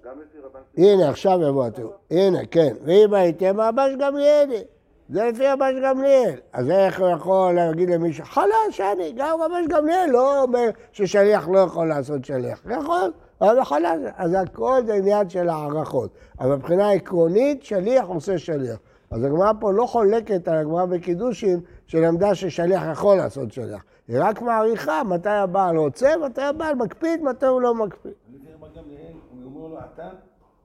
הנה, 0.77 1.09
עכשיו 1.09 1.39
יבוא 1.49 1.67
התיאור. 1.67 1.93
הנה, 2.11 2.47
כן. 2.51 2.75
ואם 2.85 3.15
הייתם, 3.15 3.61
רבש 3.61 3.91
גמליאלי. 3.99 4.63
זה 5.09 5.25
לפי 5.25 5.49
רבש 5.49 5.75
גמליאל. 5.85 6.35
אז 6.53 6.71
איך 6.71 7.01
הוא 7.01 7.09
יכול 7.09 7.53
להגיד 7.53 7.91
למישהו, 7.91 8.25
חלש 8.25 8.81
אני, 8.81 9.13
גם 9.17 9.43
רבש 9.43 9.67
גמליאל 9.69 10.11
לא 10.11 10.43
אומר 10.43 10.71
ששליח 10.93 11.49
לא 11.49 11.59
יכול 11.59 11.89
לעשות 11.89 12.25
שליח. 12.25 12.63
יכול, 12.71 13.13
אבל 13.41 13.65
חלש. 13.65 14.01
אז 14.17 14.35
הכל 14.35 14.83
זה 14.87 14.95
עניין 14.95 15.29
של 15.29 15.49
הערכות. 15.49 16.11
אבל 16.41 16.57
מבחינה 16.57 16.91
עקרונית, 16.91 17.63
שליח 17.63 18.07
עושה 18.07 18.39
שליח. 18.39 18.79
אז 19.11 19.25
הגמרא 19.25 19.53
פה 19.61 19.73
לא 19.73 19.87
חולקת 19.87 20.49
על 20.49 20.59
הגמרא 20.59 20.85
בקידושין, 20.85 21.61
שלמדה 21.87 22.35
ששליח 22.35 22.83
יכול 22.93 23.17
לעשות 23.17 23.53
שליח. 23.53 23.85
היא 24.09 24.17
רק 24.21 24.43
מעריכה 24.43 25.03
מתי 25.05 25.29
הבעל 25.29 25.77
רוצה, 25.77 26.09
מתי 26.27 26.43
הבעל 26.43 26.75
מקפיד, 26.75 27.23
מתי 27.23 27.47
הוא 27.47 27.61
לא 27.61 27.75
מקפיד. 27.75 28.13
לפי 28.35 28.53
רבן 28.53 28.69
גמליאל, 28.77 29.13
הוא 29.31 29.45
אומר 29.45 29.69
לו 29.69 29.79
אתה, 29.95 30.11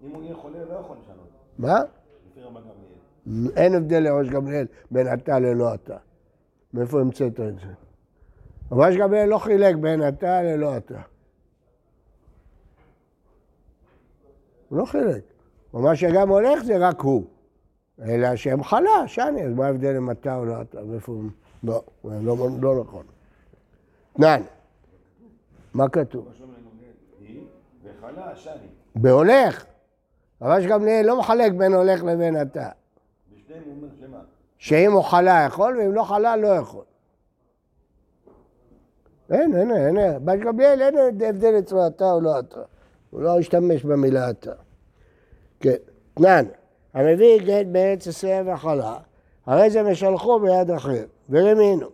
אם 0.04 0.10
הוא 0.10 0.24
יהיה 0.24 0.36
חולה, 0.36 0.66
לא 0.66 0.74
יכול 0.74 0.98
לשנות. 1.04 1.30
מה? 1.58 1.80
לפי 2.32 2.42
רבן 2.42 2.62
גמליאל. 2.62 3.52
אין 3.58 3.76
הבדל 3.76 4.00
לראש 4.00 4.30
גמליאל 4.30 4.66
בין 4.92 5.14
אתה 5.14 5.40
ללא 5.40 5.74
אתה. 5.74 5.98
מאיפה 6.74 7.00
המצאת 7.00 7.40
את 7.40 7.60
זה? 7.60 7.74
ראש 8.72 8.96
גמליאל 8.96 9.30
לא 9.30 9.38
חילק 9.38 9.76
בין 9.76 10.08
אתה 10.08 10.42
ללא 10.42 10.78
אתה. 10.78 11.02
הוא 14.70 14.78
לא 14.78 14.86
חילק. 14.86 15.24
הוא 15.72 15.82
אמר 15.82 15.96
שגם 15.96 16.30
הולך 16.30 16.64
זה 16.64 16.88
רק 16.88 17.00
הוא. 17.00 17.24
אלא 18.04 18.36
שהם 18.36 18.64
חלש, 18.64 19.20
אני, 19.20 19.46
אז 19.46 19.54
מה 19.54 19.66
ההבדל 19.66 19.98
אם 19.98 20.12
אתה 20.12 20.36
או 20.36 20.46
לא 20.46 20.62
אתה? 20.62 20.84
מאיפה 20.84 21.12
הוא... 21.12 21.24
לא, 21.64 21.84
לא, 22.04 22.50
לא 22.62 22.84
נכון. 22.84 23.06
תנן, 24.14 24.42
מה 25.74 25.90
כתוב? 25.90 26.28
בהולך. 28.96 29.66
ראש 30.42 30.66
גמליאל 30.66 31.06
לא 31.06 31.20
מחלק 31.20 31.52
בין 31.52 31.74
הולך 31.74 32.04
לבין 32.04 32.42
אתה. 32.42 32.70
שאם 34.58 34.92
הוא 34.92 35.04
חלה 35.04 35.46
יכול, 35.48 35.78
ואם 35.78 35.94
לא 35.94 36.04
חלה 36.04 36.36
לא 36.36 36.48
יכול. 36.48 36.84
אין, 39.32 39.56
אין, 39.56 39.98
אין. 39.98 40.26
בש 40.26 40.40
גמליאל 40.40 40.82
אין 40.82 40.98
הבדל 41.28 41.60
אצל 41.60 41.76
אתה 41.88 42.12
או 42.12 42.22
לא 42.22 42.40
אתה. 42.40 42.62
הוא 43.10 43.22
לא 43.22 43.40
השתמש 43.40 43.84
במילה 43.84 44.30
אתה. 44.30 44.52
כן. 45.60 45.76
תנן, 46.14 46.46
המביא 46.94 47.40
גט 47.40 47.66
בעץ 47.72 48.08
עשרה 48.08 48.42
וחלה, 48.46 48.98
הרי 49.46 49.70
זה 49.70 49.84
משלחו 49.84 50.40
ביד 50.40 50.72
אחר, 50.72 51.04
ורמינו. 51.30 51.88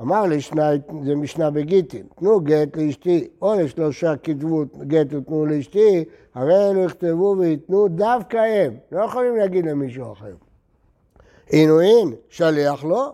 אמר 0.00 0.26
לשני, 0.26 0.62
זה 1.04 1.14
משנה 1.14 1.50
בגיטין, 1.50 2.06
תנו 2.18 2.40
גט 2.40 2.76
לאשתי, 2.76 3.28
או 3.42 3.54
לשלושה 3.54 4.16
כתבו 4.22 4.64
גט 4.80 5.06
ותנו 5.10 5.46
לאשתי, 5.46 6.04
הרי 6.34 6.70
אלו 6.70 6.84
יכתבו 6.84 7.36
וייתנו 7.38 7.88
דווקא 7.88 8.36
הם, 8.36 8.76
לא 8.92 9.04
יכולים 9.04 9.36
להגיד 9.36 9.66
למישהו 9.66 10.12
אחר. 10.12 10.34
עינוין, 11.48 12.14
שליח 12.28 12.84
לא. 12.84 13.12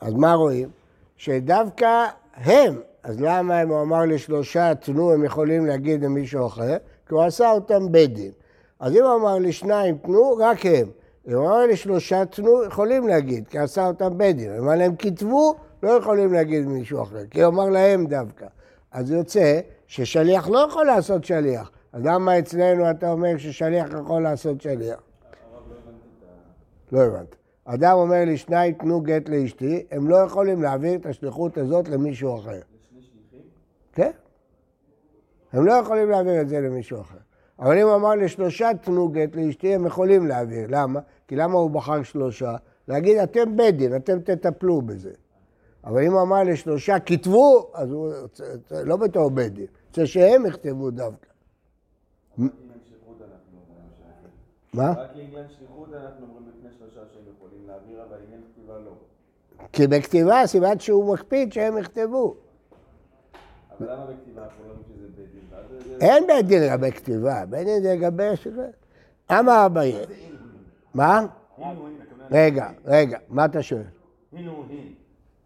אז 0.00 0.14
מה 0.14 0.34
רואים? 0.34 0.68
שדווקא 1.16 2.06
הם, 2.34 2.80
אז 3.02 3.20
למה 3.20 3.62
אם 3.62 3.68
הוא 3.68 3.82
אמר 3.82 4.04
לשלושה 4.04 4.74
תנו, 4.74 5.12
הם 5.12 5.24
יכולים 5.24 5.66
להגיד 5.66 6.04
למישהו 6.04 6.46
אחר? 6.46 6.76
כי 7.08 7.14
הוא 7.14 7.22
עשה 7.22 7.50
אותם 7.50 7.92
בית 7.92 8.14
דין. 8.14 8.30
אז 8.80 8.96
אם 8.96 9.02
הוא 9.04 9.14
אמר 9.14 9.38
לשניים 9.38 9.98
תנו, 9.98 10.36
רק 10.38 10.66
הם. 10.66 10.88
אם 11.28 11.32
הוא 11.32 11.46
אמר 11.46 11.66
לשלושה 11.66 12.24
תנו, 12.24 12.64
יכולים 12.64 13.08
להגיד, 13.08 13.48
כי 13.48 13.58
עשה 13.58 13.86
אותם 13.86 14.18
בית 14.18 14.36
דין. 14.36 14.56
אם 14.56 14.68
להם 14.68 14.96
כתבו, 14.96 15.54
לא 15.82 15.90
יכולים 15.90 16.32
להגיד 16.32 16.64
למישהו 16.64 17.02
אחר, 17.02 17.26
כי 17.30 17.42
הוא 17.42 17.52
אמר 17.52 17.68
להם 17.68 18.06
דווקא. 18.06 18.46
אז 18.92 19.10
יוצא 19.10 19.60
ששליח 19.86 20.48
לא 20.48 20.58
יכול 20.58 20.86
לעשות 20.86 21.24
שליח. 21.24 21.70
אז 21.92 22.04
למה 22.04 22.38
אצלנו 22.38 22.90
אתה 22.90 23.10
אומר 23.10 23.38
ששליח 23.38 23.88
יכול 24.00 24.22
לעשות 24.22 24.60
שליח? 24.60 25.00
לא 26.92 27.00
הבנתי. 27.00 27.36
אדם 27.64 27.92
אומר 27.92 28.24
לי, 28.24 28.36
שניים 28.36 28.74
תנו 28.74 29.00
גט 29.00 29.28
לאשתי, 29.28 29.86
הם 29.90 30.08
לא 30.08 30.16
יכולים 30.16 30.62
להעביר 30.62 30.94
את 30.94 31.06
השליחות 31.06 31.58
הזאת 31.58 31.88
למישהו 31.88 32.38
אחר. 32.38 32.60
כן. 33.92 34.10
הם 35.52 35.66
לא 35.66 35.72
יכולים 35.72 36.10
להעביר 36.10 36.40
את 36.40 36.48
זה 36.48 36.60
למישהו 36.60 37.00
אחר. 37.00 37.25
אבל 37.58 37.78
אם 37.78 37.86
הוא 37.86 37.94
אמר 37.94 38.14
לשלושה 38.14 38.70
תנו 38.82 39.08
גט 39.08 39.36
לאשתי, 39.36 39.74
הם 39.74 39.86
יכולים 39.86 40.26
להעביר. 40.26 40.66
למה? 40.68 41.00
כי 41.28 41.36
למה 41.36 41.54
הוא 41.54 41.70
בחר 41.70 42.02
שלושה? 42.02 42.56
להגיד, 42.88 43.18
אתם 43.18 43.56
בית 43.56 43.76
דין, 43.76 43.96
אתם 43.96 44.20
תטפלו 44.20 44.82
בזה. 44.82 45.12
אבל 45.84 46.02
אם 46.02 46.12
הוא 46.12 46.22
אמר 46.22 46.42
לשלושה 46.44 47.00
כתבו, 47.00 47.70
אז 47.74 47.90
הוא 47.90 48.12
לא 48.84 48.96
בתור 48.96 49.30
בית 49.30 49.52
דין. 49.54 49.66
רוצה 49.88 50.06
שהם 50.06 50.46
יכתבו 50.46 50.90
דווקא. 50.90 51.26
רק 52.38 52.38
לעניין 52.38 52.78
שליחות 52.88 53.16
אנחנו 53.22 53.58
אומרים 53.68 53.88
ש- 53.92 54.76
מה? 54.76 54.90
רק 54.90 55.10
לעניין 55.16 55.44
שליחות 55.58 55.88
אנחנו 55.94 56.26
אומרים 56.26 56.44
לפני 56.48 56.70
שלושה 56.78 57.00
שהם 57.12 57.22
יכולים 57.36 57.66
להעביר, 57.66 58.02
אבל 58.08 58.16
עניין 58.26 58.40
כתיבה 58.52 58.78
לא. 58.78 58.92
כי 59.72 59.86
בכתיבה 59.86 60.46
סימן 60.46 60.78
שהוא 60.78 61.14
מקפיד 61.14 61.52
שהם 61.52 61.78
יכתבו. 61.78 62.36
אבל 63.80 63.92
למה 63.92 64.04
בכתיבה 64.06 64.42
אנחנו 64.44 64.64
לא 64.66 64.70
אומרים 64.70 64.84
שזה 64.88 65.06
בית 65.16 65.98
דין? 65.98 66.08
אין 66.08 66.26
בית 66.26 66.46
דין 66.46 66.62
לגבי 66.62 66.92
כתיבה, 66.92 67.44
בית 67.46 67.66
דין 67.66 67.82
זה 67.82 67.94
לגבי 67.94 68.36
שזה. 68.36 68.68
אמר 69.30 69.66
אביי. 69.66 69.94
מה? 70.94 71.26
רגע, 72.30 72.68
רגע, 72.84 73.18
מה 73.28 73.44
אתה 73.44 73.62
שואל? 73.62 73.82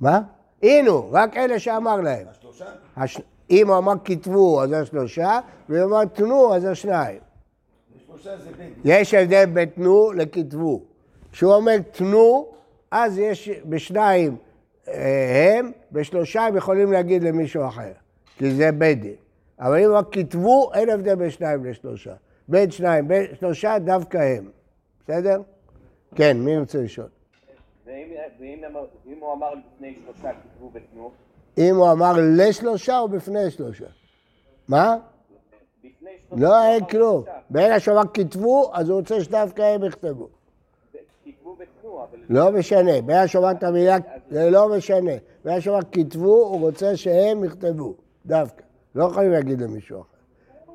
מה? 0.00 0.20
הנה, 0.62 0.90
רק 1.10 1.37
אלה 1.37 1.58
שאמר 1.58 2.00
להם. 2.00 2.26
השלושה? 2.30 2.64
הש... 2.96 3.20
אם 3.50 3.68
הוא 3.68 3.78
אמר 3.78 3.92
כתבו, 4.04 4.62
אז 4.62 4.70
זה 4.70 4.87
שלושה, 4.87 5.40
ואם 5.68 5.78
הוא 5.78 5.88
אמר 5.88 6.04
תנו, 6.04 6.54
אז 6.54 6.62
זה 6.62 6.75
שניים. 6.75 7.18
שלושה 8.06 8.37
זה 8.37 8.44
בית 8.44 8.56
דין. 8.56 8.72
יש 8.84 9.14
הבדל 9.14 9.46
בין 9.46 9.68
תנו 9.68 10.12
לכתבו. 10.12 10.80
כשהוא 11.32 11.54
אומר 11.54 11.76
תנו, 11.92 12.49
אז 12.90 13.18
יש 13.18 13.50
בשניים 13.64 14.37
אה, 14.88 15.58
הם, 15.58 15.72
בשלושה 15.92 16.46
הם 16.46 16.56
יכולים 16.56 16.92
להגיד 16.92 17.22
למישהו 17.22 17.66
אחר, 17.68 17.92
כי 18.40 18.50
זה 18.50 18.73
בית 18.73 19.00
דין. 19.00 19.14
אבל 19.59 19.85
אם 19.85 19.92
רק 19.92 20.06
כתבו, 20.12 20.70
אין 20.75 20.90
הבדל 20.90 21.14
בין 21.14 21.30
שניים 21.30 21.64
לשלושה. 21.64 22.14
בין 22.49 22.70
שניים, 22.70 23.09
בין 23.09 23.26
שלושה, 23.40 23.78
דווקא 23.78 24.18
הם. 24.18 24.50
בסדר? 25.04 25.42
כן, 26.14 26.37
מי 26.40 26.59
רוצה 26.59 26.78
לשאול? 26.82 27.06
ואם, 27.87 29.16
הוא 29.20 29.32
אמר 29.32 29.54
לפני 29.54 29.94
שלושה 30.04 30.30
כתבו 30.32 30.70
ותנו, 30.75 31.11
אם 31.59 31.76
הוא 31.76 31.92
אמר 31.92 32.12
לשלושה 32.37 32.99
או 32.99 33.09
בפני 33.09 33.50
שלושה? 33.50 33.87
מה? 34.68 34.97
לא, 36.32 36.64
אין 36.64 36.85
כלום. 36.85 37.25
ברגע 37.50 37.80
שהוא 37.80 37.94
אמר 37.94 38.09
כתבו, 38.14 38.70
אז 38.75 38.88
הוא 38.88 38.99
רוצה 38.99 39.20
שדווקא 39.20 39.62
הם 39.62 39.85
יכתבו. 39.85 40.28
לא 42.28 42.52
משנה, 42.52 43.00
ברגע 43.00 43.28
שהוא 43.28 43.44
אמר 43.44 43.50
את 43.50 43.62
המילה, 43.62 43.97
זה 44.30 44.50
לא 44.50 44.76
משנה. 44.76 45.12
ברגע 45.44 45.61
שהוא 45.61 45.75
אמר 45.75 45.85
כתבו, 45.92 46.44
הוא 46.47 46.61
רוצה 46.61 46.97
שהם 46.97 47.44
יכתבו, 47.44 47.94
דווקא. 48.27 48.62
לא 48.95 49.05
יכולים 49.05 49.31
להגיד 49.31 49.61
למישהו 49.61 50.00
אחר. 50.00 50.21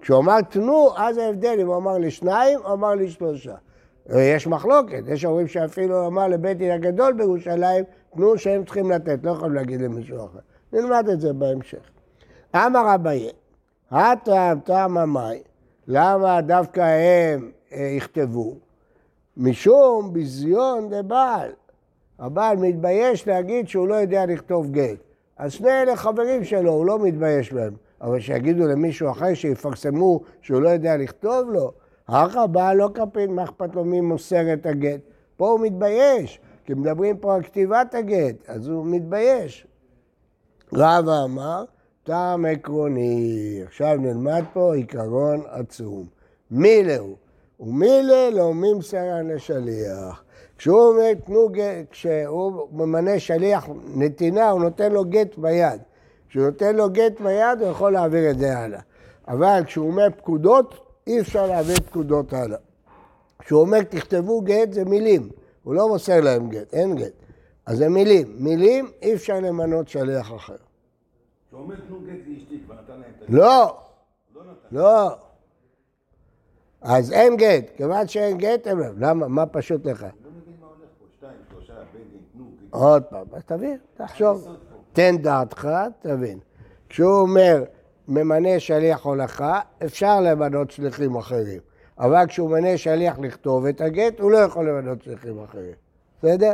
כשהוא 0.02 0.20
אמר 0.20 0.42
תנו, 0.42 0.90
אז 0.98 1.18
ההבדל 1.18 1.58
אם 1.62 1.68
הוא 1.68 1.76
אמר 1.76 1.98
לשניים 1.98 2.60
או 2.66 2.74
אמר 2.74 2.96
לשלושה. 2.96 3.56
יש 4.10 4.48
מחלוקת, 4.48 5.04
יש 5.08 5.26
אומרים 5.26 5.48
שאפילו 5.48 6.08
אמר 6.08 6.28
לבית 6.28 6.58
דין 6.58 6.72
הגדול 6.72 7.14
בירושלים, 7.14 7.86
תנו 8.14 8.38
שהם 8.38 8.66
צריכים 8.66 8.92
לתת, 8.92 9.20
לא 9.24 9.32
יכולים 9.32 9.54
להגיד 9.54 9.82
למישהו 9.82 10.26
אחר. 10.26 10.40
נלמד 10.74 11.10
את 11.10 11.22
זה 11.22 11.34
בהמשך. 11.34 11.90
אמר 12.56 12.96
אביי, 12.96 13.30
הטעם 13.92 14.60
טעם 14.60 14.98
המאי, 14.98 15.42
למה 15.88 16.42
דווקא 16.42 16.82
הם 16.82 17.52
אה, 17.74 17.94
יכתבו? 17.98 18.56
משום 19.38 20.14
ביזיון 20.14 20.90
דבעל. 20.90 21.52
הבעל 22.20 22.58
מתבייש 22.58 23.28
להגיד 23.28 23.68
שהוא 23.68 23.88
לא 23.88 23.96
יודע 23.96 24.26
לכתוב 24.26 24.72
גט. 24.72 25.05
אז 25.38 25.52
שני 25.52 25.72
אלה 25.72 25.96
חברים 25.96 26.44
שלו, 26.44 26.72
הוא 26.72 26.86
לא 26.86 27.00
מתבייש 27.00 27.54
בהם. 27.54 27.74
אבל 28.02 28.20
שיגידו 28.20 28.68
למישהו 28.68 29.12
אחר 29.12 29.34
שיפרסמו 29.34 30.22
שהוא 30.42 30.62
לא 30.62 30.70
יודע 30.70 30.98
לכתוב 30.98 31.50
לו, 31.52 31.72
האח 32.08 32.36
הבא 32.36 32.74
לא 32.74 32.90
כפית, 32.94 33.30
מה 33.30 33.44
אכפת 33.44 33.76
לו 33.76 33.86
מי 33.86 34.02
מוסר 34.02 34.54
את 34.54 34.66
הגט? 34.66 35.00
פה 35.38 35.50
הוא 35.50 35.60
מתבייש, 35.60 36.40
כי 36.66 36.74
מדברים 36.74 37.18
פה 37.18 37.36
על 37.36 37.44
כתיבת 37.44 37.94
הגט, 37.96 38.36
אז 38.48 38.68
הוא 38.68 38.86
מתבייש. 38.86 39.68
רבא 40.74 41.24
אמר, 41.24 41.64
טעם 42.04 42.46
עקרוני. 42.46 43.62
עכשיו 43.66 43.98
נלמד 44.00 44.44
פה 44.54 44.76
עיקרון 44.76 45.42
עצום. 45.50 46.06
מילה 46.52 46.98
הוא, 46.98 47.16
ומילה 47.60 48.30
לא 48.30 48.54
ממסרה 48.54 49.22
לשליח. 49.22 50.24
כשהוא 50.66 50.82
אומר, 50.82 51.14
תנו 51.26 51.50
גט, 51.50 51.92
כשהוא 51.92 52.68
ממנה 52.72 53.20
שליח 53.20 53.68
נתינה, 53.96 54.50
הוא 54.50 54.62
נותן 54.62 54.92
לו 54.92 55.06
גט 55.06 55.38
ביד. 55.38 55.82
כשהוא 56.30 56.46
נותן 56.46 56.76
לו 56.76 56.90
גט 56.90 57.22
ביד, 57.22 57.62
הוא 57.62 57.70
יכול 57.70 57.94
להעביר 57.94 58.32
את 58.32 58.40
זה 58.40 58.58
הלאה. 58.58 58.80
אבל 59.28 59.62
כשהוא 59.66 59.88
אומר 59.88 60.08
פקודות, 60.18 60.76
אי 61.08 61.20
אפשר 61.22 61.48
להעביר 61.48 61.76
פקודות 61.76 62.34
הלאה. 62.34 62.58
כשהוא 63.40 63.62
אומר 63.62 63.84
תכתבו 63.84 64.42
גט, 64.42 64.74
זה 64.74 64.86
מילים. 64.86 65.30
הוא 65.64 65.74
לא 65.74 65.88
מוסר 65.88 66.22
להם 66.22 66.50
גט, 66.50 66.74
אין 66.74 66.96
גט. 66.96 67.14
אז 67.66 67.78
זה 67.78 67.90
מילים. 67.90 68.36
מילים, 68.40 68.92
אי 69.02 69.14
אפשר 69.14 69.40
למנות 69.40 69.88
שליח 69.88 70.34
אחר. 70.36 70.56
כשהוא 71.48 71.62
אומר 71.62 71.76
תנו 71.88 72.00
גט 72.00 72.20
לאשתי, 72.28 72.60
כבר 72.66 72.76
נתן 72.76 72.94
להם 72.94 73.12
את 73.18 73.22
הגט. 73.22 73.30
לא, 73.30 73.78
לא. 74.36 74.42
לא. 74.72 75.16
אז 76.82 77.12
אין 77.12 77.38
גט. 77.38 77.66
כיוון 77.78 78.08
שאין 78.08 78.38
גט. 78.38 78.68
למה? 78.98 79.28
מה 79.28 79.46
פשוט 79.46 79.86
לך? 79.86 80.04
אני 80.04 80.12
לא 80.24 80.32
מבין 80.32 80.54
מה 80.62 80.68
הולך 80.68 80.90
פה. 81.00 81.06
שתיים, 81.18 81.38
שלושה, 81.50 81.74
בית 81.94 82.02
דין, 82.12 82.20
תנו 82.34 82.46
גט. 82.46 82.65
עוד 82.76 83.04
פעם, 83.04 83.28
אז 83.34 83.44
תבין, 83.46 83.78
תחשוב. 83.98 84.48
תן 84.94 85.18
דעתך, 85.18 85.68
תבין. 86.00 86.40
כשהוא 86.90 87.20
אומר 87.20 87.64
ממנה 88.08 88.60
שליח 88.60 89.06
הולכה, 89.06 89.60
אפשר 89.86 90.22
למנות 90.22 90.72
שליחים 90.72 91.16
אחרים. 91.16 91.60
אבל 92.00 92.26
כשהוא 92.28 92.50
ממנה 92.50 92.78
שליח 92.78 93.20
לכתוב 93.20 93.66
את 93.66 93.82
הגט, 93.82 94.20
הוא 94.20 94.32
לא 94.32 94.38
יכול 94.38 94.70
למנות 94.70 95.04
שליחים 95.04 95.44
אחרים. 95.44 95.74
בסדר? 96.20 96.54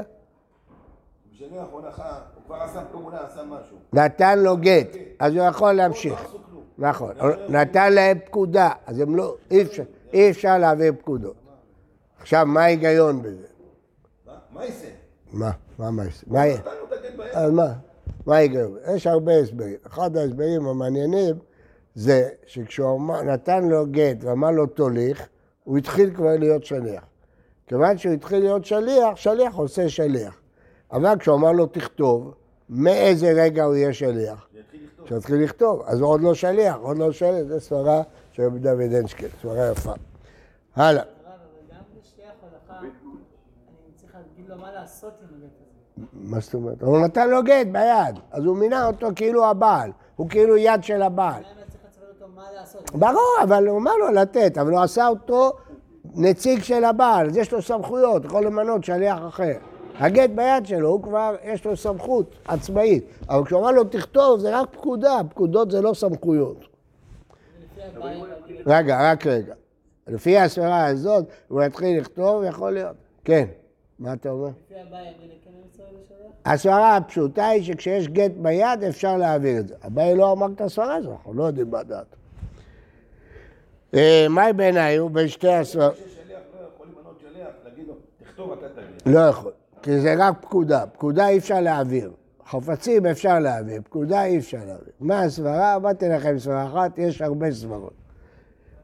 בשליח 1.33 1.65
הולכה, 1.71 2.19
הוא 2.35 2.43
כבר 2.45 2.55
עשה 2.55 2.81
פעולה, 2.91 3.17
עשה 3.25 3.43
משהו. 3.43 3.77
נתן 3.93 4.39
לו 4.39 4.57
גט, 4.57 4.87
אז 5.19 5.35
הוא 5.35 5.43
יכול 5.43 5.71
להמשיך. 5.71 6.21
לא 6.21 6.27
עשו 6.27 6.37
כלום. 6.49 6.63
נכון, 6.77 7.11
נתן 7.49 7.93
להם 7.93 8.19
פקודה, 8.25 8.69
אז 8.85 8.99
הם 8.99 9.15
לא, 9.15 9.35
אי 10.13 10.29
אפשר, 10.29 10.57
להעביר 10.57 10.93
פקודות. 10.99 11.35
עכשיו, 12.21 12.45
מה 12.45 12.61
ההיגיון 12.61 13.21
בזה? 13.21 13.47
מה? 14.51 14.65
יעשה? 14.65 14.87
מה? 15.33 15.51
מה 15.79 15.91
מה? 15.91 16.03
מה. 16.27 16.43
אז 17.33 17.51
מה? 17.51 17.73
מה 18.25 18.35
ההיגיון? 18.35 18.77
יש 18.95 19.07
הרבה 19.07 19.37
הסברים. 19.37 19.75
אחד 19.87 20.17
ההסברים 20.17 20.67
המעניינים 20.67 21.35
זה 21.95 22.29
שכשהוא 22.45 23.15
נתן 23.23 23.63
לו 23.63 23.85
גט 23.91 24.23
ואמר 24.23 24.51
לו 24.51 24.65
תוליך, 24.65 25.27
הוא 25.63 25.77
התחיל 25.77 26.15
כבר 26.15 26.35
להיות 26.39 26.65
שליח. 26.65 27.03
כיוון 27.67 27.97
שהוא 27.97 28.13
התחיל 28.13 28.39
להיות 28.39 28.65
שליח, 28.65 29.15
שליח 29.15 29.55
עושה 29.55 29.89
שליח. 29.89 30.41
אבל 30.91 31.19
כשהוא 31.19 31.35
אמר 31.35 31.51
לו 31.51 31.65
תכתוב, 31.65 32.33
מאיזה 32.69 33.31
רגע 33.31 33.63
הוא 33.63 33.75
יהיה 33.75 33.93
שליח? 33.93 34.47
שיתחיל 35.05 35.43
לכתוב, 35.43 35.81
אז 35.85 36.01
הוא 36.01 36.09
עוד 36.09 36.21
לא 36.21 36.33
שליח, 36.33 36.75
עוד 36.81 36.97
לא 36.97 37.11
שליח, 37.11 37.43
זו 37.47 37.59
סברה 37.59 38.01
של 38.31 38.43
רבי 38.43 38.59
דוד 38.59 38.93
אנשקל, 39.01 39.27
סברה 39.41 39.71
יפה. 39.71 39.93
הלאה. 40.75 41.03
הרב, 41.03 41.03
אבל 41.25 41.37
גם 41.71 41.81
בשליח 41.99 42.31
הולכה, 42.41 42.79
אני 42.79 42.89
צריך 43.95 44.15
להגיד 44.15 44.40
לו 44.51 44.57
מה 44.57 44.71
לעשות 44.71 45.13
עם 45.21 45.27
הגט 45.37 45.51
הזה. 45.61 46.05
מה 46.13 46.39
זאת 46.39 46.53
אומרת? 46.53 46.81
הוא 46.81 46.99
נתן 46.99 47.29
לו 47.29 47.43
גט 47.43 47.67
ביד, 47.71 48.19
אז 48.31 48.45
הוא 48.45 48.57
מינה 48.57 48.87
אותו 48.87 49.07
כאילו 49.15 49.45
הבעל, 49.45 49.91
הוא 50.15 50.29
כאילו 50.29 50.57
יד 50.57 50.83
של 50.83 51.01
הבעל. 51.01 51.43
ברור, 52.93 53.35
אבל 53.43 53.67
הוא 53.67 53.75
אומר 53.75 53.91
לו 53.95 54.11
לתת, 54.11 54.57
אבל 54.57 54.71
הוא 54.71 54.79
עשה 54.79 55.07
אותו 55.07 55.51
נציג 56.15 56.61
של 56.61 56.83
הבעל, 56.83 57.29
אז 57.29 57.37
יש 57.37 57.51
לו 57.51 57.61
סמכויות, 57.61 58.25
יכול 58.25 58.45
למנות 58.45 58.83
שליח 58.83 59.19
אחר. 59.27 59.53
הגט 59.95 60.29
ביד 60.29 60.65
שלו, 60.65 60.89
הוא 60.89 61.03
כבר, 61.03 61.35
יש 61.43 61.65
לו 61.65 61.77
סמכות 61.77 62.35
עצמאית. 62.45 63.03
אבל 63.29 63.45
כשהוא 63.45 63.61
אמר 63.61 63.71
לו 63.71 63.83
תכתוב, 63.83 64.39
זה 64.39 64.59
רק 64.59 64.69
פקודה, 64.71 65.17
פקודות 65.29 65.71
זה 65.71 65.81
לא 65.81 65.93
סמכויות. 65.93 66.65
רגע, 68.65 69.11
רק 69.11 69.27
רגע. 69.27 69.53
לפי 70.07 70.37
הסברה 70.37 70.85
הזאת, 70.85 71.25
הוא 71.47 71.63
יתחיל 71.63 71.99
לכתוב, 71.99 72.43
יכול 72.43 72.73
להיות. 72.73 72.95
כן, 73.23 73.45
מה 74.01 74.13
אתה 74.13 74.29
אומר? 74.29 74.47
לפי 74.47 74.73
כן? 76.09 76.51
הסברה 76.51 76.97
הפשוטה 76.97 77.47
היא 77.47 77.63
שכשיש 77.63 78.07
גט 78.07 78.31
ביד 78.37 78.83
אפשר 78.89 79.17
להעביר 79.17 79.59
את 79.59 79.67
זה. 79.67 79.75
הבעיה 79.81 80.15
לא 80.15 80.31
אמר 80.31 80.47
את 80.55 80.61
הסברה 80.61 80.95
הזו, 80.95 81.11
אנחנו 81.11 81.33
לא 81.33 81.43
יודעים 81.43 81.71
מה 81.71 81.83
דעת. 81.83 82.15
אה, 83.93 84.27
מהי 84.29 84.53
בעיניי 84.53 84.97
הוא 84.97 85.11
בין 85.11 85.27
שתי 85.27 85.53
הסברות? 85.53 85.93
לא 86.25 86.35
יכול. 86.65 86.87
לא 89.05 89.19
יכול, 89.19 89.51
כי 89.81 89.99
זה 89.99 90.15
רק 90.17 90.41
פקודה. 90.41 90.85
פקודה 90.87 91.27
אי 91.27 91.37
אפשר 91.37 91.61
להעביר. 91.61 92.11
חפצים 92.47 93.05
אפשר 93.05 93.39
להעביר, 93.39 93.81
פקודה 93.81 94.23
אי 94.25 94.37
אפשר 94.37 94.57
להעביר. 94.65 94.93
מה 94.99 95.21
הסברה? 95.21 95.75
אמרתי 95.75 96.09
לכם 96.09 96.39
סברה 96.39 96.65
אחת, 96.65 96.97
יש 96.97 97.21
הרבה 97.21 97.51
סברות. 97.51 97.93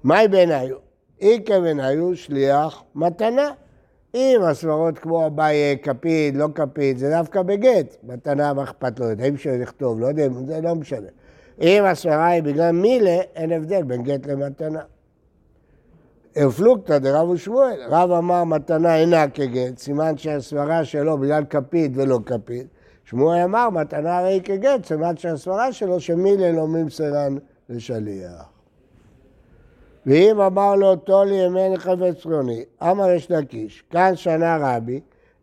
מהי 0.03 0.27
בעיניי? 0.27 0.71
איכא 1.21 1.59
בעיניי 1.59 1.97
שליח 2.15 2.83
מתנה. 2.95 3.51
אם 4.15 4.41
הסברות 4.43 4.99
כמו 4.99 5.27
אביי 5.27 5.77
כפיד, 5.81 6.35
לא 6.35 6.47
כפיד, 6.55 6.97
זה 6.97 7.09
דווקא 7.09 7.41
בגט. 7.41 7.95
מתנה, 8.03 8.53
מה 8.53 8.63
אכפת 8.63 8.99
לו? 8.99 9.09
יודעים 9.09 9.37
שהוא 9.37 9.55
לכתוב, 9.57 9.99
לא 9.99 10.07
יודעים, 10.07 10.45
זה 10.45 10.61
לא 10.61 10.75
משנה. 10.75 11.07
אם 11.61 11.83
הסברה 11.83 12.27
היא 12.27 12.43
בגלל 12.43 12.71
מילה, 12.71 13.21
אין 13.35 13.51
הבדל 13.51 13.83
בין 13.83 14.03
גט 14.03 14.27
למתנה. 14.27 14.81
פלוגתא 16.57 16.97
דרב 16.97 17.29
ושמואל, 17.29 17.79
רב 17.89 18.11
אמר 18.11 18.43
מתנה 18.43 18.95
אינה 18.95 19.27
כגט, 19.27 19.77
סימן 19.77 20.17
שהסברה 20.17 20.85
שלו 20.85 21.17
בגלל 21.17 21.43
כפיד 21.45 21.97
ולא 21.97 22.19
כפיד. 22.25 22.67
שמואל 23.05 23.39
אמר 23.39 23.69
מתנה 23.69 24.17
הרי 24.17 24.41
כגט, 24.43 24.85
סימן 24.85 25.17
שהסברה 25.17 25.71
שלו 25.71 25.99
שמילה 25.99 26.51
לא 26.51 26.67
ממסרן 26.67 27.37
לשליח. 27.69 28.56
ואם 30.07 30.41
אמר 30.41 30.75
לו 30.75 30.95
תולי 30.95 31.35
ימני 31.35 31.77
חפץ 31.77 32.21
פלוני, 32.23 32.63
אמר 32.81 33.09
יש 33.09 33.31
לקיש, 33.31 33.83
כאן 33.89 34.15
שנה 34.15 34.57
רבי, 34.61 35.01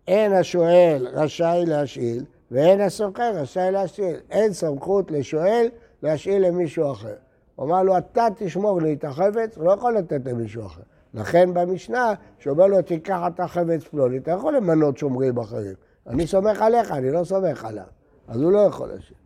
אין 0.09 0.33
השואל 0.33 1.07
רשאי 1.13 1.65
להשאיל, 1.67 2.25
ואין 2.51 2.81
הסוחר 2.81 3.33
רשאי 3.35 3.71
להשאיל. 3.71 4.17
אין 4.31 4.53
סמכות 4.53 5.11
לשואל 5.11 5.69
להשאיל 6.03 6.47
למישהו 6.47 6.93
אחר. 6.93 7.15
הוא 7.57 7.67
אמר 7.67 7.83
לו, 7.83 7.99
אתה 7.99 8.27
תשמור 8.37 8.81
לי 8.83 8.93
את 8.93 9.05
החפץ, 9.05 9.57
הוא 9.57 9.65
לא 9.65 9.73
יכול 9.73 9.97
לתת 9.97 10.21
למישהו 10.25 10.67
אחר. 10.67 10.83
לכן 11.15 11.55
במשנה, 11.55 12.13
שאומר 12.39 12.67
לו, 12.67 12.83
תיקח 12.83 13.21
את 13.27 13.41
החפץ 13.41 13.85
פלוני, 13.85 14.19
אתה 14.19 14.31
יכול 14.31 14.57
למנות 14.57 14.99
שומרים 14.99 15.39
אחרים. 15.39 15.75
אני 16.07 16.27
סומך 16.27 16.63
עליך, 16.63 16.93
אני 16.93 17.11
לא 17.11 17.25
סומך 17.25 17.65
עליו. 17.65 17.85
אז 18.29 18.43
הוא 18.43 18.53
לא 18.53 18.59
יכול 18.59 18.89
להשאיר. 18.89 19.19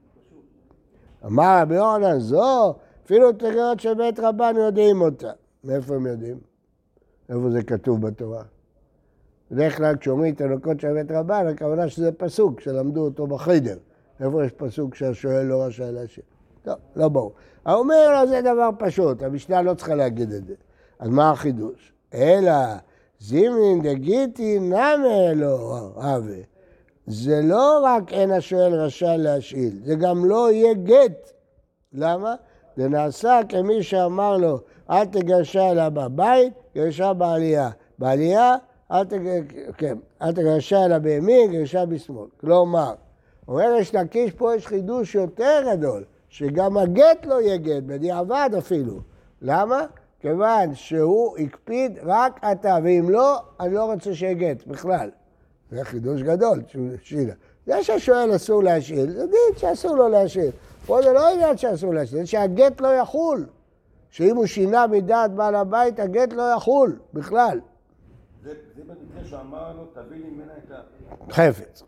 אמר 1.26 1.58
רבי 1.62 1.74
יוחנן, 1.74 2.18
זו, 2.18 2.74
אפילו 3.08 3.32
תקנות 3.32 3.80
של 3.80 3.94
בית 3.94 4.20
רבן 4.20 4.54
יודעים 4.56 5.00
אותה. 5.00 5.30
מאיפה 5.64 5.94
הם 5.94 6.06
יודעים? 6.06 6.38
איפה 7.28 7.50
זה 7.50 7.62
כתוב 7.62 8.06
בתורה? 8.06 8.42
בדרך 9.50 9.76
כלל 9.76 9.96
כשאומרים 9.96 10.34
תינוקות 10.34 10.80
של 10.80 10.92
בית 10.92 11.10
רבן, 11.10 11.46
הכוונה 11.46 11.88
שזה 11.88 12.12
פסוק 12.12 12.60
שלמדו 12.60 13.04
אותו 13.04 13.26
בחיידר. 13.26 13.76
איפה 14.20 14.44
יש 14.44 14.52
פסוק 14.52 14.94
שהשואל 14.94 15.46
לא 15.46 15.62
רשאי 15.62 15.92
להשאיר? 15.92 16.24
טוב, 16.62 16.74
לא 16.96 17.08
ברור. 17.08 17.32
האומר 17.64 18.12
לו 18.12 18.28
זה 18.28 18.40
דבר 18.40 18.70
פשוט, 18.78 19.22
המשנה 19.22 19.62
לא 19.62 19.74
צריכה 19.74 19.94
להגיד 19.94 20.32
את 20.32 20.46
זה. 20.46 20.54
אז 20.98 21.08
מה 21.08 21.30
החידוש? 21.30 21.92
אלא 22.14 22.52
זימין 23.20 23.82
דגיטי 23.82 24.58
נמי 24.58 25.28
אלו 25.30 25.76
הווה. 25.94 26.38
זה 27.06 27.40
לא 27.44 27.80
רק 27.84 28.12
אין 28.12 28.30
השואל 28.30 28.74
רשאי 28.74 29.18
להשאיל, 29.18 29.80
זה 29.84 29.94
גם 29.94 30.24
לא 30.24 30.52
יהיה 30.52 30.74
גט. 30.74 31.32
למה? 31.92 32.34
זה 32.78 32.88
נעשה 32.88 33.40
כמי 33.48 33.82
שאמר 33.82 34.36
לו, 34.36 34.60
אל 34.90 35.04
תגרשה 35.04 35.70
אליה 35.70 35.90
בבית, 35.90 36.52
גרשה 36.76 37.12
בעלייה. 37.12 37.70
בעלייה, 37.98 38.54
אל, 38.92 39.04
תג... 39.04 39.18
כן, 39.76 39.98
אל 40.22 40.32
תגרשה 40.32 40.84
אליה 40.84 40.98
בימין, 40.98 41.52
גרשה 41.52 41.86
בשמאל. 41.86 42.26
כלומר, 42.40 42.94
אומר 43.48 43.74
יש 43.78 43.94
לקיש 43.94 44.32
פה 44.32 44.54
יש 44.54 44.66
חידוש 44.66 45.14
יותר 45.14 45.62
גדול, 45.72 46.04
שגם 46.28 46.76
הגט 46.76 47.26
לא 47.26 47.42
יהיה 47.42 47.56
גט, 47.56 47.82
בדיעבד 47.86 48.50
אפילו. 48.58 49.00
למה? 49.42 49.86
כיוון 50.20 50.74
שהוא 50.74 51.38
הקפיד 51.38 51.98
רק 52.02 52.40
אתה, 52.52 52.78
ואם 52.84 53.10
לא, 53.10 53.38
אני 53.60 53.74
לא 53.74 53.92
רוצה 53.92 54.14
שיהיה 54.14 54.34
גט 54.34 54.66
בכלל. 54.66 55.10
זה 55.70 55.84
חידוש 55.84 56.22
גדול, 56.22 56.62
שילה. 57.02 57.34
זה 57.66 57.82
שהשואל 57.82 58.36
אסור 58.36 58.62
להשאיל, 58.62 59.10
זה 59.10 59.26
דין 59.26 59.56
שאסור 59.56 59.96
לו 59.96 60.08
להשאיל. 60.08 60.50
פה 60.88 61.02
זה 61.02 61.12
לא 61.12 61.28
עניין 61.28 61.56
שאסור 61.56 61.94
להשאיל, 61.94 62.20
זה 62.20 62.26
שהגט 62.26 62.80
לא 62.80 62.88
יחול. 62.94 63.46
שאם 64.10 64.36
הוא 64.36 64.46
שינה 64.46 64.86
מדעת 64.86 65.30
בעל 65.30 65.54
הבית, 65.54 66.00
הגט 66.00 66.32
לא 66.32 66.54
יחול 66.56 66.98
בכלל. 67.14 67.60
זה 68.42 68.54
זה 68.76 68.82
במקרה 68.82 69.28
שאמר 69.30 69.72
לו, 69.76 69.84
תביא 69.84 70.16
לי 70.16 70.30
ממנה 70.30 70.52
את 70.66 70.70
ה... 70.72 70.74
חפץ. 71.32 71.82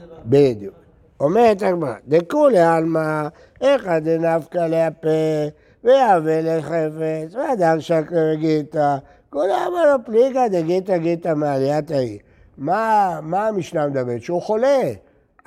כאילו. 0.00 0.16
בדיוק. 0.24 0.74
אומרת 1.20 1.62
הגמרא, 1.62 1.94
דכולי 2.08 2.58
עלמא, 2.58 3.28
איכא 3.60 3.98
דנפקא 3.98 4.58
להפה, 4.58 5.48
ויהווה 5.84 6.40
לחפץ, 6.40 7.34
ואדם 7.34 7.80
שקר 7.80 8.34
גיתא, 8.34 8.96
כולה 9.30 9.66
אמר 9.66 9.96
לו 9.96 10.04
פליגא 10.04 10.48
דגיתא 10.48 10.96
גיתא 10.96 11.34
מעליית 11.34 11.90
ההיא. 11.90 12.18
מה, 12.58 13.18
מה 13.22 13.48
המשנה 13.48 13.86
מדברת? 13.86 14.22
שהוא 14.22 14.42
חולה. 14.42 14.82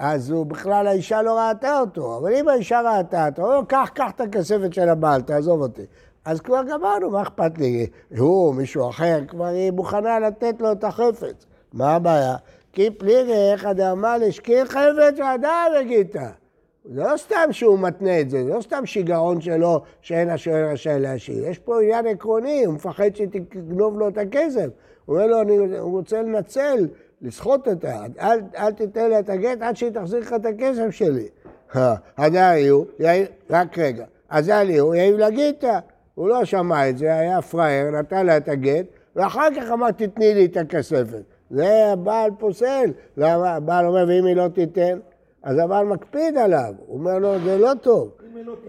אז 0.04 0.32
הוא 0.32 0.46
בכלל, 0.46 0.88
האישה 0.88 1.22
לא 1.22 1.40
ראתה 1.40 1.80
אותו. 1.80 2.18
אבל 2.18 2.34
אם 2.34 2.48
האישה 2.48 2.82
ראתה 2.82 3.28
אותו, 3.28 3.42
הוא 3.42 3.54
אומר, 3.54 3.66
קח, 3.66 3.90
קח 3.94 4.12
את 4.16 4.22
הכספת 4.22 4.74
של 4.74 4.90
הבעל, 4.90 5.22
תעזוב 5.22 5.62
אותי. 5.62 5.86
אז 6.26 6.42
כבר 6.42 6.64
גמרנו, 6.64 7.10
מה 7.10 7.22
אכפת 7.22 7.58
לי? 7.58 7.88
הוא, 8.18 8.56
מישהו 8.56 8.90
אחר, 8.90 9.20
כבר 9.28 9.46
היא 9.46 9.72
מוכנה 9.72 10.20
לתת 10.20 10.56
לו 10.60 10.72
את 10.72 10.84
החפץ. 10.84 11.46
מה 11.74 11.96
הבעיה? 11.96 12.36
כי 12.74 12.90
פליגי 12.90 13.52
איך 13.52 13.66
דאמר 13.66 14.18
לשקיר 14.18 14.66
חפץ 14.66 15.20
ואדם 15.20 15.72
וגיתא. 15.82 16.28
זה 16.86 17.04
לא 17.04 17.18
סתם 17.18 17.52
שהוא 17.52 17.80
מתנה 17.80 18.20
את 18.20 18.30
זה, 18.30 18.44
זה 18.44 18.54
לא 18.54 18.62
סתם 18.62 18.86
שיגעון 18.86 19.42
שלו 19.42 19.82
שאין 20.02 20.30
השואל 20.30 20.66
רשאי 20.66 21.00
להשיב. 21.00 21.44
יש 21.44 21.60
פה 21.60 21.82
עניין 21.82 22.08
עקרוני, 22.08 22.66
הוא 22.66 22.74
מפחד 22.74 23.16
שתגנוב 23.16 24.00
לו 24.00 24.08
את 24.08 24.18
הכסף. 24.18 24.68
הוא 25.06 25.16
אומר 25.16 25.28
לו, 25.28 25.42
אני, 25.42 25.80
רוצה 25.80 26.22
לנצל, 26.22 26.88
לסחוט 27.22 27.68
אותה, 27.68 27.98
אל, 28.20 28.40
אל 28.58 28.72
תיתן 28.72 29.10
לה 29.10 29.20
את 29.20 29.30
הגט 29.30 29.62
עד 29.62 29.76
שהיא 29.76 29.90
תחזיר 29.90 30.20
לך 30.20 30.34
את 30.34 30.46
הכסף 30.46 30.90
שלי. 30.90 31.28
עדיין 32.18 32.70
הוא, 32.70 32.86
רק 33.50 33.78
רגע, 33.78 34.06
אז 34.30 34.48
היה 34.50 34.82
הוא 34.82 34.96
יאיר 34.96 35.28
לגיתא. 35.28 35.80
הוא 36.16 36.30
לא 36.30 36.46
שמע 36.46 36.90
את 36.90 36.98
זה, 36.98 37.14
היה 37.14 37.42
פראייר, 37.42 37.92
נתן 37.92 38.26
לה 38.26 38.38
את 38.38 38.48
הגט, 38.48 38.86
ואחר 39.16 39.48
כך 39.56 39.72
אמר, 39.72 39.92
תתני 39.92 40.34
לי 40.34 40.46
את 40.46 40.58
הכספת. 40.58 41.22
זה 41.50 41.86
הבעל 41.86 42.32
פוסל. 42.40 42.92
למה? 43.18 43.56
הבעל 43.56 43.86
אומר, 43.86 44.06
ואם 44.08 44.26
היא 44.26 44.36
לא 44.36 44.48
תיתן? 44.48 45.00
אז 45.44 45.58
הבעל 45.58 45.86
מקפיד 45.86 46.38
עליו. 46.38 46.74
הוא 46.86 47.00
אומר 47.00 47.20
לו, 47.20 47.40
זה 47.44 47.58
לא 47.58 47.72
טוב. 47.82 48.12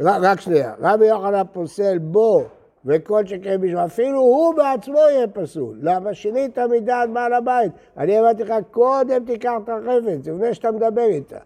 רק 0.01 0.41
שנייה, 0.41 0.73
רבי 0.81 1.07
יוחנן 1.07 1.43
פוסל 1.53 1.99
בו 1.99 2.45
וכל 2.87 3.27
שכן 3.27 3.61
בשביל, 3.61 3.79
אפילו 3.79 4.21
הוא 4.21 4.55
בעצמו 4.55 4.99
יהיה 4.99 5.27
פסול. 5.27 5.79
למה 5.83 6.15
שינית 6.15 6.59
מדעת 6.59 7.11
בעל 7.11 7.33
הבית? 7.33 7.73
אני 7.97 8.21
אמרתי 8.21 8.45
לך, 8.45 8.55
קודם 8.71 9.25
תיקח 9.25 9.53
את 9.65 9.69
החפץ, 9.69 10.29
לפני 10.29 10.55
שאתה 10.55 10.71
מדבר 10.71 11.05
איתה. 11.05 11.39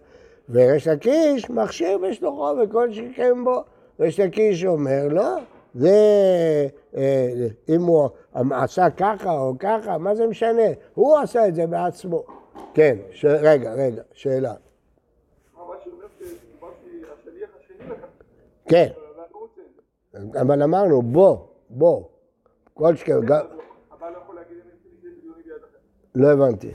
וריש 0.51 0.88
לקיש 0.88 1.51
מכשיר 1.51 1.99
בשלוחו 1.99 2.55
וכל 2.62 2.92
שכן 2.92 3.44
בו. 3.44 3.64
ריש 4.01 4.20
לקיש 4.20 4.64
אומר, 4.64 5.09
לא, 5.11 5.37
זה, 5.75 5.90
אה, 6.96 7.46
אם 7.68 7.83
הוא 7.83 8.09
עשה 8.51 8.90
ככה 8.90 9.38
או 9.38 9.55
ככה, 9.59 9.99
מה 9.99 10.14
זה 10.14 10.27
משנה? 10.27 10.62
הוא 10.94 11.18
עשה 11.18 11.49
את 11.49 11.55
זה 11.55 11.66
בעצמו. 11.66 12.22
כן, 12.75 12.96
ש... 13.11 13.25
רגע, 13.25 13.72
רגע, 13.75 14.03
שאלה. 14.12 14.55
כן, 18.68 18.88
אבל 20.40 20.62
אמרנו, 20.62 21.02
בוא, 21.02 21.38
בוא. 21.70 22.05
כל 22.74 22.96
שכן, 22.96 23.20
גם... 23.26 23.40
הבעל 23.92 24.12
לא 24.12 24.18
יכול 24.18 24.35
להגיד 24.35 24.57
אין 24.57 24.70
רצוני 24.72 25.00
שיהיה 25.00 25.14
בדיוני 25.18 25.42
ביד 25.42 25.55
אחר. 25.57 25.79
לא 26.14 26.33
הבנתי. 26.33 26.72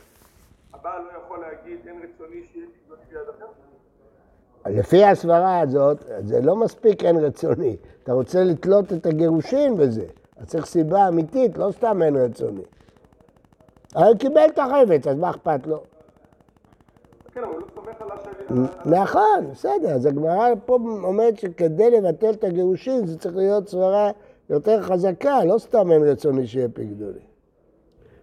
הבעל 0.73 1.01
לא 1.01 1.17
יכול 1.25 1.39
להגיד 1.39 1.79
אין 1.87 2.01
רצוני 2.03 2.41
שיהיה 2.51 2.67
בדיוני 2.67 3.01
ביד 3.09 3.29
אחר. 3.37 3.45
לפי 4.79 5.05
הסברה 5.05 5.59
הזאת, 5.59 5.97
זה 6.19 6.41
לא 6.41 6.55
מספיק 6.55 7.03
אין 7.03 7.17
רצוני. 7.17 7.75
אתה 8.03 8.13
רוצה 8.13 8.43
לתלות 8.43 8.93
את 8.93 9.05
הגירושין 9.05 9.77
בזה. 9.77 10.05
אז 10.37 10.47
צריך 10.47 10.65
סיבה 10.65 11.07
אמיתית, 11.07 11.57
לא 11.57 11.71
סתם 11.71 12.01
אין 12.01 12.15
רצוני. 12.15 12.63
הוא 13.95 14.15
קיבל 14.19 14.45
את 14.53 14.59
החפץ, 14.59 15.07
אז 15.07 15.17
מה 15.17 15.29
אכפת 15.29 15.67
לו? 15.67 15.83
כן, 17.33 17.43
אבל 17.43 17.53
הוא 17.53 17.61
לא 17.61 17.65
סומך 17.75 18.01
על 18.01 18.07
השליח. 18.11 18.75
נכון, 18.85 19.51
בסדר, 19.51 19.89
אז 19.89 20.05
הגמרא 20.05 20.49
פה 20.65 20.77
אומרת 21.03 21.39
שכדי 21.39 21.91
לבטל 21.91 22.29
את 22.29 22.43
הגירושין 22.43 23.05
זה 23.05 23.19
צריך 23.19 23.35
להיות 23.35 23.69
סברה 23.69 24.11
יותר 24.49 24.81
חזקה, 24.81 25.43
לא 25.43 25.57
סתם 25.57 25.91
אין 25.91 26.03
רצוני 26.03 26.47
שיהיה 26.47 26.69
פקדוני. 26.69 27.19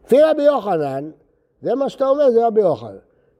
לפי 0.05 0.23
רבי 0.23 0.43
יוחנן, 0.43 1.11
זה 1.63 1.75
מה 1.75 1.89
שאתה 1.89 2.09
אומר, 2.09 2.31
זה 2.31 2.47
רבי 2.47 2.61
יוחנן. 2.61 2.97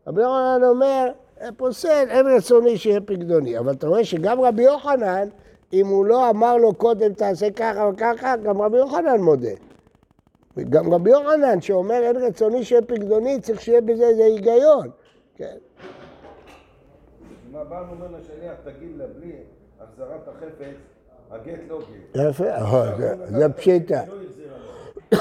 רבי 0.07 0.23
יוחנן 0.23 0.65
אומר, 0.65 1.11
פוסל, 1.57 2.07
אין 2.09 2.27
רצוני 2.27 2.77
שיהיה 2.79 3.01
פקדוני. 3.01 3.59
אבל 3.59 3.73
אתה 3.73 3.87
רואה 3.87 4.05
שגם 4.05 4.41
רבי 4.41 4.63
יוחנן, 4.63 5.29
אם 5.73 5.87
הוא 5.87 6.05
לא 6.07 6.31
אמר 6.31 6.57
לו 6.57 6.75
קודם 6.75 7.13
תעשה 7.13 7.51
ככה 7.51 7.91
וככה, 7.93 8.37
גם 8.37 8.63
רבי 8.63 8.77
יוחנן 8.79 9.21
מודה. 9.21 9.51
גם 10.71 10.95
רבי 10.95 11.11
יוחנן 11.11 11.61
שאומר 11.61 12.03
אין 12.03 12.17
רצוני 12.17 12.65
שיהיה 12.65 12.83
פקדוני, 12.83 13.41
צריך 13.41 13.61
שיהיה 13.61 13.81
בזה 13.81 14.09
איזה 14.09 14.25
היגיון. 14.25 14.89
כן. 15.39 15.57
אם 17.51 17.57
הבעל 17.57 17.85
אומר 17.91 18.07
לשליח, 18.21 18.55
תגיד 18.65 18.97
לה, 18.97 19.05
בלי 19.19 19.33
החזרת 19.81 20.29
החפץ, 20.29 20.75
הגט 21.31 21.59
לא 21.69 21.79
גט. 21.79 22.21
יפה, 22.31 22.45
אה, 22.45 22.97
זה- 23.31 23.49
פשיטה. 23.57 24.03
לא? 25.13 25.19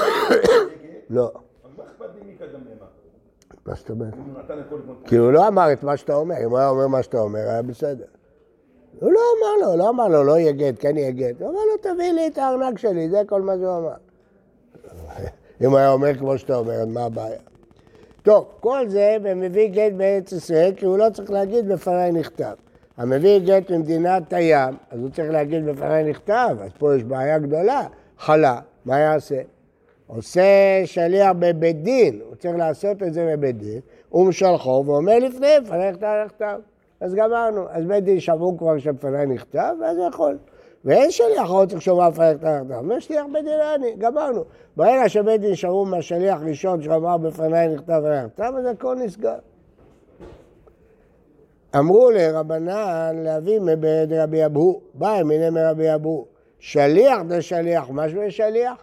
לא, 1.10 1.32
מה 3.66 3.74
זאת 3.74 3.90
אומרת? 3.90 4.14
כי 5.04 5.16
הוא 5.16 5.32
לא 5.32 5.48
אמר 5.48 5.72
את 5.72 5.82
מה 5.82 5.96
שאתה 5.96 6.14
אומר, 6.14 6.34
אם 6.44 6.50
הוא 6.50 6.58
היה 6.58 6.68
אומר 6.68 6.86
מה 6.86 7.02
שאתה 7.02 7.18
אומר, 7.20 7.40
היה 7.40 7.62
בסדר. 7.62 8.04
הוא 9.00 9.12
לא 9.12 9.20
אמר 9.38 9.66
לו, 9.70 9.76
לא 9.76 9.88
אמר 9.88 10.08
לו, 10.08 10.24
לא 10.24 10.38
יהיה 10.38 10.52
גט, 10.52 10.74
כן 10.80 10.96
יהיה 10.96 11.10
גט. 11.10 11.40
הוא 11.42 11.50
אמר 11.50 11.60
לו, 11.72 11.94
תביא 11.94 12.12
לי 12.12 12.26
את 12.26 12.38
הארנק 12.38 12.78
שלי, 12.78 13.10
זה 13.10 13.22
כל 13.28 13.42
מה 13.42 13.52
שהוא 13.56 13.76
אמר. 13.78 13.94
אם 15.64 15.70
הוא 15.70 15.78
היה 15.78 15.92
אומר 15.92 16.18
כמו 16.18 16.38
שאתה 16.38 16.56
אומר, 16.56 16.72
אז 16.74 16.86
מה 16.88 17.04
הבעיה? 17.04 17.40
טוב, 18.28 18.46
כל 18.60 18.88
זה 18.88 19.16
במביא 19.22 19.68
גט 19.68 19.92
בארץ 19.96 20.32
ישראל, 20.32 20.72
כי 20.76 20.86
הוא 20.86 20.98
לא 20.98 21.10
צריך 21.12 21.30
להגיד 21.30 21.68
בפניי 21.68 22.12
נכתב. 22.12 22.54
המביא 22.96 23.38
גט 23.38 23.70
ממדינת 23.70 24.32
הים, 24.32 24.74
אז 24.90 25.00
הוא 25.00 25.10
צריך 25.10 25.30
להגיד 25.30 25.66
בפניי 25.66 26.10
נכתב, 26.10 26.56
אז 26.60 26.70
פה 26.78 26.96
יש 26.96 27.04
בעיה 27.04 27.38
גדולה. 27.38 27.86
חלה, 28.18 28.60
מה 28.84 28.98
יעשה? 28.98 29.40
עושה 30.06 30.42
שליח 30.84 31.32
בבית 31.38 31.82
דין, 31.82 32.20
הוא 32.28 32.34
צריך 32.34 32.56
לעשות 32.56 33.02
את 33.02 33.12
זה 33.12 33.26
בבית 33.32 33.58
דין, 33.58 33.80
הוא 34.08 34.26
משלחו 34.26 34.82
ואומר 34.86 35.18
לפני, 35.18 35.60
בפניי 35.64 35.90
נכתב 35.90 36.22
נכתב. 36.26 36.58
אז 37.00 37.14
גמרנו, 37.14 37.66
אז 37.70 37.84
בית 37.84 38.04
דין 38.04 38.20
שמעו 38.20 38.58
כבר 38.58 38.78
שבפניי 38.78 39.26
נכתב, 39.26 39.74
ואז 39.80 39.96
יכול. 40.08 40.38
ואין 40.88 41.10
שליח 41.10 41.50
עוד 41.50 41.70
צריך 41.70 41.82
שומע 41.82 42.08
נכתב 42.10 42.34
נכתב, 42.34 42.74
אומר 42.74 42.98
שליח 42.98 43.26
בית 43.32 43.44
דין 43.44 43.60
אני, 43.74 43.94
גמרנו. 43.98 44.44
ברגע 44.76 45.08
שבית 45.08 45.40
דין 45.40 45.54
שמעו 45.54 45.84
מהשליח 45.84 46.38
ראשון 46.46 46.82
שאמר 46.82 47.16
בפניי 47.16 47.68
נכתב 47.68 47.92
בפניי 48.04 48.26
נכתב, 48.26 48.52
אז 48.58 48.66
הכל 48.66 48.96
נסגר. 48.96 49.38
אמרו 51.78 52.10
לרבנן 52.10 53.16
להביא 53.16 53.60
מבית 53.60 54.10
רבי 54.12 54.46
אבהו, 54.46 54.80
בא 54.94 55.20
אמיני 55.20 55.50
מרבי 55.50 55.94
אבהו, 55.94 56.26
שליח 56.58 57.18
דשליח, 57.28 57.84
משהו 57.90 58.20
שליח? 58.28 58.76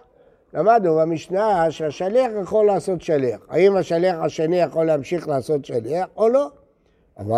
למדנו 0.54 0.96
במשנה 0.96 1.72
שהשליח 1.72 2.32
יכול 2.42 2.66
לעשות 2.66 3.02
שליח. 3.02 3.40
האם 3.50 3.76
השליח 3.76 4.16
השני 4.16 4.60
יכול 4.60 4.86
להמשיך 4.86 5.28
לעשות 5.28 5.66
שליח 5.66 6.08
או 6.18 6.30
לא? 6.30 6.48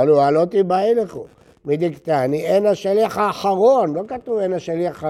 הוא 0.08 0.22
הלא 0.22 0.46
תיבאי 0.46 0.96
לכו. 0.96 1.26
מדקתני, 1.68 2.46
אין 2.46 2.66
השליח 2.66 3.18
האחרון, 3.18 3.94
לא 3.94 4.02
כתוב 4.08 4.40
אין 4.40 4.54
השליח 4.54 5.04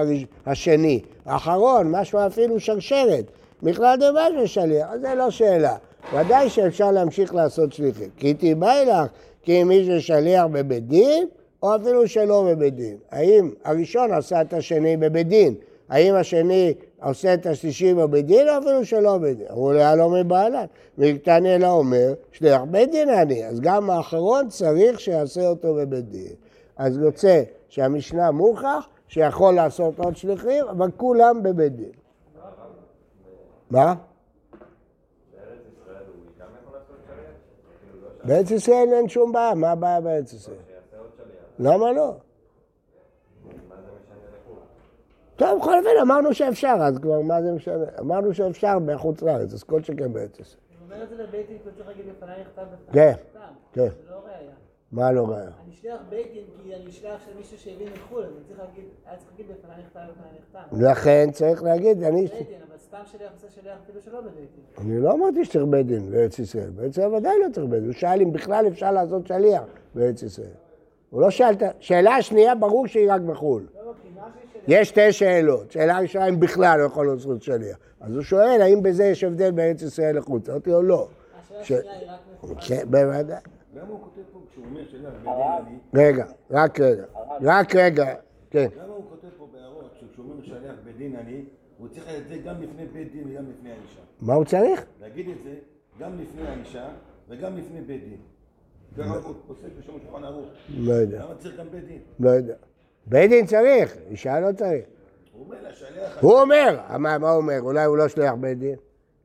השני, 0.46 1.00
האחרון, 1.26 1.90
משהו 1.90 2.18
אפילו 2.26 2.60
שרשרת. 2.60 3.24
בכלל 3.62 3.96
דבר 3.96 4.26
של 4.38 4.46
שליח, 4.46 4.88
אז 4.90 5.00
זה 5.00 5.14
לא 5.14 5.30
שאלה. 5.30 5.76
ודאי 6.14 6.50
שאפשר 6.50 6.90
להמשיך 6.90 7.34
לעשות 7.34 7.72
שליחים. 7.72 8.08
כי 8.16 8.34
תיבאי 8.34 8.84
לך, 8.84 9.10
כי 9.42 9.62
אם 9.62 9.68
מישהו 9.68 10.00
שליח 10.00 10.44
בבית 10.52 10.86
דין, 10.86 11.26
או 11.62 11.76
אפילו 11.76 12.08
שלא 12.08 12.44
בבית 12.50 12.74
דין. 12.74 12.96
האם 13.10 13.50
הראשון 13.64 14.12
עשה 14.12 14.40
את 14.40 14.52
השני 14.52 14.96
בבית 14.96 15.28
דין? 15.28 15.54
האם 15.88 16.14
השני 16.14 16.74
עושה 17.02 17.34
את 17.34 17.46
השלישי 17.46 17.94
בבית 17.94 18.26
דין, 18.26 18.48
או 18.48 18.58
אפילו 18.58 18.84
שלא 18.84 19.18
בבית 19.18 19.38
דין? 19.38 19.46
אמרו 19.50 19.72
לי, 19.72 19.82
הלא 19.82 20.10
מבעלן. 20.10 20.64
מקטני 20.98 21.54
אלא 21.54 21.66
אומר, 21.66 22.14
שליח 22.32 22.60
בית 22.70 22.90
דין 22.90 23.08
אני. 23.08 23.44
אז 23.46 23.60
גם 23.60 23.90
האחרון 23.90 24.48
צריך 24.48 25.00
שיעשה 25.00 25.48
אותו 25.48 25.74
בבית 25.74 26.08
דין. 26.08 26.32
אז 26.78 26.96
יוצא 26.96 27.42
שהמשנה 27.68 28.30
מוכח 28.30 28.88
שיכול 29.08 29.54
לעשות 29.54 29.98
עוד 29.98 30.16
שליחים, 30.16 30.64
אבל 30.64 30.90
כולם 30.96 31.42
בבית 31.42 31.76
דין. 31.76 31.90
מה? 33.70 33.94
בארץ 38.24 38.50
ישראל 38.50 38.88
אין 38.92 39.08
שום 39.08 39.32
בעיה, 39.32 39.54
מה 39.54 39.70
הבעיה 39.70 40.00
בארץ 40.00 40.32
ישראל? 40.32 40.56
למה 41.58 41.92
לא? 41.92 42.14
טוב, 45.36 45.60
בכל 45.60 45.78
אופן 45.78 45.88
אמרנו 46.02 46.34
שאפשר, 46.34 46.76
אז 46.80 46.98
כבר 46.98 47.20
מה 47.20 47.42
זה 47.42 47.52
משנה? 47.52 47.84
אמרנו 48.00 48.34
שאפשר 48.34 48.78
בחוץ 48.86 49.22
לארץ, 49.22 49.52
אז 49.52 49.62
כל 49.62 49.82
שכן 49.82 50.12
בארץ 50.12 50.40
ישראל. 50.40 50.60
הוא 50.78 50.84
אומר 50.84 51.04
את 51.04 51.08
זה 51.08 51.14
לבית 51.14 51.48
דין, 51.48 51.58
הוא 51.64 51.72
צריך 51.76 51.88
להגיד 51.88 52.04
בפניי 52.16 52.40
נכתב 52.40 52.62
כן, 52.92 53.12
בפניי 53.12 53.12
נכתב. 53.12 53.38
כן. 53.72 53.88
זה 53.88 54.10
לא 54.10 54.16
ראייה. 54.24 54.52
מה 54.92 55.12
לא 55.12 55.24
בעיה? 55.24 55.50
אני 55.64 55.72
שליח 55.72 56.00
בית 56.08 56.32
דין 56.32 56.44
כי 56.62 56.74
אני 56.74 56.92
שליח 56.92 57.20
של 57.24 57.36
מישהו 57.36 57.58
שהביא 57.58 57.86
מחו"ל, 57.94 58.24
אז 58.24 58.30
אני 58.36 58.44
צריך 58.44 58.58
להגיד, 58.58 58.84
היה 59.06 59.16
צריך 59.16 59.30
להגיד 59.30 59.46
בפניי 59.56 59.76
נכתב 59.78 60.00
בפניי 60.10 60.30
נכתב. 60.38 60.90
לכן 60.90 61.30
צריך 61.32 61.62
להגיד, 61.62 62.02
אני... 62.02 62.22
בית 62.22 62.32
דין, 62.32 62.60
אבל 62.68 62.78
סתם 62.78 62.98
שליח 63.04 63.32
עושה 63.32 63.60
שליח 63.60 63.78
אפילו 63.84 64.00
שלא 64.00 64.20
בבית 64.20 64.34
דין. 64.34 64.86
אני 64.86 65.00
לא 65.00 65.12
אמרתי 65.12 65.44
שצריך 65.44 65.64
בית 65.64 65.86
דין 65.86 66.10
בארץ 66.10 66.38
ישראל. 66.38 66.70
בארץ 66.70 66.90
ישראל 66.90 67.14
ודאי 67.14 67.32
לא 67.46 67.52
צריך 67.52 67.66
בית 67.66 67.80
דין. 67.80 67.88
הוא 67.88 67.98
שאל 67.98 68.20
אם 68.22 68.32
בכלל 68.32 68.66
אפשר 68.68 68.92
לעשות 68.92 69.26
שליח 69.26 69.62
בארץ 69.94 70.22
ישראל. 70.22 70.48
הוא 71.10 71.20
לא 71.20 71.30
שאל 71.30 71.52
את. 71.52 71.62
שאלה 71.80 72.22
שנייה, 72.22 72.54
ברור 72.54 72.86
שהיא 72.86 73.12
רק 73.12 73.20
בחו"ל. 73.20 73.66
לא, 73.74 73.92
שליח 74.02 74.24
יש 74.68 74.88
שתי 74.88 75.12
שאלות. 75.12 75.72
שאלה 75.72 75.98
ראשונה, 75.98 76.28
אם 76.28 76.40
בכלל 76.40 76.78
לא 76.78 76.84
יכול 76.84 77.18
זכות 77.18 77.42
שליח. 77.42 77.78
אז 78.00 78.14
הוא 78.14 78.22
שואל, 78.22 78.62
האם 78.62 78.82
בזה 78.82 79.04
יש 79.04 79.24
הבדל 79.24 79.50
בארץ 79.50 79.82
ישראל 79.82 80.18
לחוץ? 80.18 80.48
אמרתי 80.48 80.70
לו, 80.70 80.82
לא. 80.82 81.08
השאלה 81.60 81.60
השנייה 81.60 81.92
היא 81.98 82.10
רק 82.10 82.18
נכונה. 82.34 82.60
כן, 82.60 82.90
בוודאי. 82.90 83.40
למה 83.74 83.88
הוא 83.88 84.00
כותב 84.00 84.20
פה 84.32 84.40
כשהוא 84.50 84.64
אומר 84.64 84.80
שליח 84.90 85.12
בדין 85.20 85.32
אני? 85.66 85.78
רגע, 85.94 86.24
רק 86.50 86.80
רגע. 86.80 87.04
רק 87.42 87.74
רגע. 87.76 88.14
כן. 88.50 88.68
למה 88.76 88.94
הוא 88.94 89.04
כותב 89.08 89.28
פה 89.38 89.48
בהערות 89.52 89.94
שכשהוא 90.00 90.26
אומר 90.32 90.42
שליח 90.44 90.74
בדין 90.84 91.16
אני, 91.16 91.44
הוא 91.78 91.88
צריך 91.88 92.04
את 92.18 92.28
זה 92.28 92.36
גם 92.36 92.62
לפני 92.62 92.86
בית 92.86 93.12
דין 93.12 93.24
וגם 93.30 93.44
לפני 93.50 93.70
האישה. 93.70 94.00
מה 94.20 94.34
הוא 94.34 94.44
צריך? 94.44 94.84
להגיד 95.00 95.28
את 95.28 95.38
זה 95.44 95.54
גם 95.98 96.18
לפני 96.20 96.48
האישה 96.48 96.88
וגם 97.28 97.56
לפני 97.56 97.80
בית 97.80 98.04
דין. 98.04 98.18
ערוך. 100.24 100.46
לא 100.78 100.92
יודע. 100.92 101.24
למה 101.24 101.34
צריך 101.34 101.56
גם 101.58 101.66
בית 101.70 101.84
דין? 101.84 101.98
לא 102.20 102.30
יודע. 102.30 102.54
בית 103.06 103.30
דין 103.30 103.46
צריך, 103.46 103.96
אישה 104.10 104.40
לא 104.40 104.52
צריך. 104.52 104.84
הוא 105.32 105.44
אומר 105.44 105.56
לשליח, 105.70 106.18
הוא 106.22 106.40
אומר, 106.40 106.78
מה, 106.98 107.18
מה 107.18 107.30
הוא 107.30 107.36
אומר? 107.36 107.60
אולי 107.60 107.84
הוא 107.84 107.96
לא 107.96 108.08
שליח 108.08 108.34
בית 108.34 108.58
דין? 108.58 108.76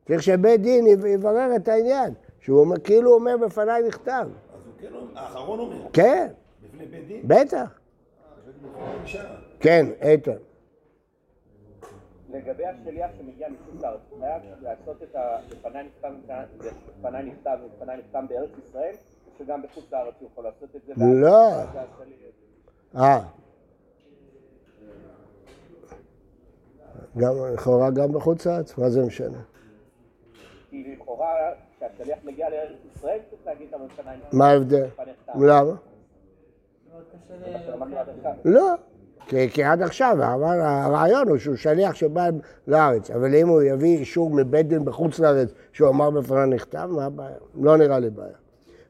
צריך 0.08 0.22
שבית 0.22 0.60
דין 0.60 0.86
יב- 0.86 1.04
יברר 1.06 1.56
את 1.56 1.68
העניין. 1.68 2.12
שהוא 2.44 2.60
אומר, 2.60 2.80
כאילו 2.80 3.10
הוא 3.10 3.18
אומר 3.18 3.36
בפניי 3.36 3.82
נכתב. 3.88 4.26
אז 4.54 4.66
הוא 4.66 4.74
כן 4.78 4.94
אומר, 4.94 5.18
האחרון 5.18 5.58
אומר, 5.58 5.76
כן, 5.92 6.28
לפני 6.64 6.86
בית 6.86 7.06
דין, 7.06 7.22
בטח. 7.24 7.78
כן, 9.60 9.86
איתן. 10.02 10.36
לגבי 12.28 12.64
השליח 12.66 13.10
שמגיע 13.18 13.48
מחוץ 13.48 13.82
לארץ, 13.82 14.00
הוא 14.10 14.20
חייב 14.20 14.42
לעשות 14.62 15.02
את 15.02 15.16
ה... 15.16 15.36
לפניי 15.50 17.22
נכתב 17.22 17.58
ולפניי 17.64 17.96
נחתם 17.96 18.26
בארץ 18.28 18.50
ישראל, 18.68 18.94
או 19.26 19.32
שגם 19.38 19.62
בחוץ 19.62 19.84
לארץ 19.92 20.14
הוא 20.20 20.28
יכול 20.32 20.44
לעשות 20.44 20.76
את 20.76 20.80
זה? 20.86 20.92
לא. 20.96 21.50
אה. 22.96 23.20
גם, 27.16 27.34
לכאורה 27.54 27.90
גם 27.90 28.12
בחוץ 28.12 28.46
לארץ, 28.46 28.78
מה 28.78 28.90
זה 28.90 29.06
משנה? 29.06 29.42
כי 30.70 30.96
לכאורה, 30.96 31.34
כשהשליח 31.76 32.18
מגיע 32.24 32.50
לארץ 32.50 32.78
ישראל, 32.96 33.18
צריך 33.30 33.42
להגיד 33.46 33.68
לפניי 33.68 34.16
נכתב. 34.16 34.36
מה 34.36 34.48
ההבדל? 34.48 34.86
למה? 35.34 35.74
לא. 38.44 38.74
כי, 39.26 39.50
כי 39.50 39.64
עד 39.64 39.82
עכשיו, 39.82 40.16
אבל 40.34 40.60
הרעיון 40.60 41.28
הוא 41.28 41.38
שהוא 41.38 41.56
שליח 41.56 41.94
שבא 41.94 42.28
לארץ, 42.66 43.10
אבל 43.10 43.34
אם 43.34 43.48
הוא 43.48 43.62
יביא 43.62 43.98
אישור 43.98 44.30
מבית 44.30 44.68
דין 44.68 44.84
בחוץ 44.84 45.18
לארץ 45.18 45.48
שהוא 45.72 45.88
אמר 45.88 46.10
בפניו 46.10 46.46
נכתב, 46.46 46.88
מה 46.90 47.04
הבעיה? 47.04 47.36
לא 47.60 47.76
נראה 47.76 47.98
לי 47.98 48.10
בעיה. 48.10 48.34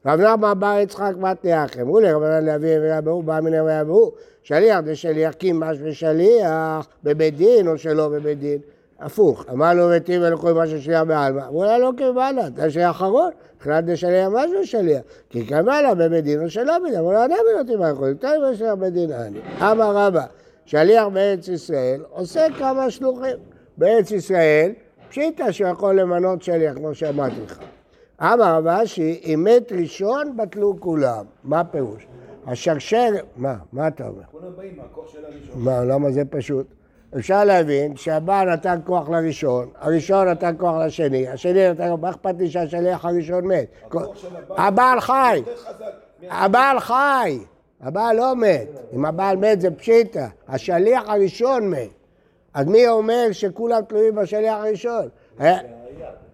רב 0.05 0.21
נחמן 0.21 0.59
בר 0.59 0.77
יצחק 0.81 1.13
יחם, 1.43 1.81
אמרו 1.81 1.99
לי 1.99 2.11
רבנן 2.11 2.45
לאבי 2.45 2.77
אבי 2.77 2.97
אבהו, 2.97 3.23
בא 3.23 3.39
מן 3.39 3.53
אבי 3.53 3.81
אבהו, 3.81 4.11
שליח 4.43 4.79
דשליח 4.79 5.33
קימש 5.33 5.77
ושליח 5.81 6.87
בבית 7.03 7.37
דין 7.37 7.67
או 7.67 7.77
שלא 7.77 8.09
בבית 8.09 8.39
דין. 8.39 8.59
הפוך, 8.99 9.45
אמרנו 9.51 9.81
וטיב 9.97 10.23
אלוהים 10.23 10.55
מה 10.55 10.67
ששליח 10.67 11.03
בעלמא, 11.03 11.47
אמרו 11.47 11.63
לה 11.63 11.77
לא 11.77 11.91
קיבלת, 11.97 12.53
אתה 12.53 12.69
שליח 12.69 12.91
אחרון, 12.91 13.31
החלט 13.61 13.83
דשליח 13.83 14.29
משהו 14.31 14.65
שליח, 14.67 15.01
כי 15.29 15.43
בבית 15.97 16.23
דין 16.23 16.43
או 16.43 16.49
שלא 16.49 16.79
בדין, 16.79 16.99
אמרו 16.99 17.11
לה 17.11 17.25
אדם 17.25 17.35
לא 17.57 17.63
תיבא 17.63 17.89
יכול, 17.89 18.13
תן 18.13 18.27
ושליח 18.53 18.73
בית 18.73 18.93
דין 18.93 19.11
אני. 19.11 19.39
אמר 19.61 19.97
רבא, 19.97 20.25
שליח 20.65 21.07
בארץ 21.07 21.47
ישראל 21.47 22.01
עושה 22.09 22.47
כמה 22.59 22.91
שלוחים. 22.91 23.37
בארץ 23.77 24.11
ישראל, 24.11 24.71
פשיטא 25.09 25.51
שהוא 25.51 25.69
יכול 25.69 25.99
למנות 25.99 26.43
שליח, 26.43 26.75
כמו 26.75 26.95
שאמרתי 26.95 27.35
לך. 27.45 27.59
אמר 28.21 28.55
רב 28.55 28.67
אשי, 28.67 29.21
אם 29.25 29.43
מת 29.43 29.71
ראשון, 29.71 30.37
בטלו 30.37 30.75
כולם. 30.79 31.25
מה 31.43 31.59
הפירוש? 31.59 32.07
השרשר... 32.47 33.09
מה? 33.37 33.55
מה 33.73 33.87
אתה 33.87 34.07
אומר? 34.07 34.21
כולם 34.31 34.55
באים 34.57 34.77
מהכוח 34.77 35.13
של 35.13 35.25
הראשון. 35.25 35.61
מה, 35.63 35.83
למה 35.83 36.11
זה 36.11 36.25
פשוט? 36.29 36.67
אפשר 37.17 37.43
להבין 37.43 37.95
שהבעל 37.95 38.53
נתן 38.53 38.79
כוח 38.85 39.09
לראשון, 39.09 39.69
הראשון 39.79 40.27
נתן 40.27 40.55
כוח 40.57 40.75
לשני, 40.85 41.27
השני 41.27 41.69
נתן 41.69 41.89
כוח, 41.89 41.99
מה 42.01 42.09
אכפת 42.09 42.35
לי 42.39 42.49
שהשליח 42.49 43.05
הראשון 43.05 43.45
מת? 43.47 43.65
הבעל- 44.49 44.99
חי. 44.99 45.41
הבעל 46.29 46.79
חי, 46.79 47.39
הבעל 47.81 48.15
לא 48.15 48.35
מת. 48.35 48.67
אם 48.93 49.05
הבעל 49.05 49.37
מת 49.37 49.61
זה 49.61 49.71
פשיטא, 49.71 50.25
השליח 50.47 51.03
הראשון 51.09 51.69
מת. 51.69 51.89
אז 52.53 52.65
מי 52.65 52.87
אומר 52.87 53.27
שכולם 53.31 53.81
תלויים 53.87 54.15
בשליח 54.15 54.57
הראשון? 54.57 55.07
היה- 55.39 55.59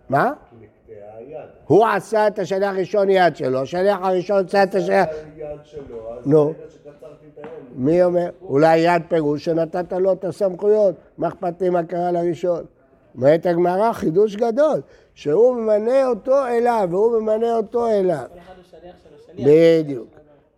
מה? 0.10 0.32
הוא 1.68 1.86
עשה 1.88 2.28
את 2.28 2.40
השליח 2.40 2.70
הראשון 2.76 3.10
יד 3.10 3.36
שלו, 3.36 3.62
השליח 3.62 3.98
הראשון 4.02 4.46
עשה 4.46 4.64
את 4.64 4.76
השליח... 4.76 5.06
נו. 6.26 6.54
מי 7.76 8.04
אומר? 8.04 8.30
אולי 8.42 8.78
יד 8.78 9.02
פירוש 9.08 9.46
שנתת 9.46 9.94
לו 9.94 10.14
את 10.14 10.26
הסמכויות, 10.26 10.96
מה 11.18 11.28
אכפת 11.28 11.62
לי 11.62 11.70
מה 11.70 11.84
קרה 11.84 12.12
לראשון? 12.12 12.64
אומרת 13.16 13.46
הגמרא, 13.46 13.94
חידוש 13.94 14.36
גדול, 14.36 14.82
שהוא 15.14 15.56
ממנה 15.56 16.08
אותו 16.08 16.48
אליו, 16.48 16.88
והוא 16.92 17.20
ממנה 17.22 17.58
אותו 17.58 17.88
אליו. 17.88 18.26
בדיוק. 19.40 20.08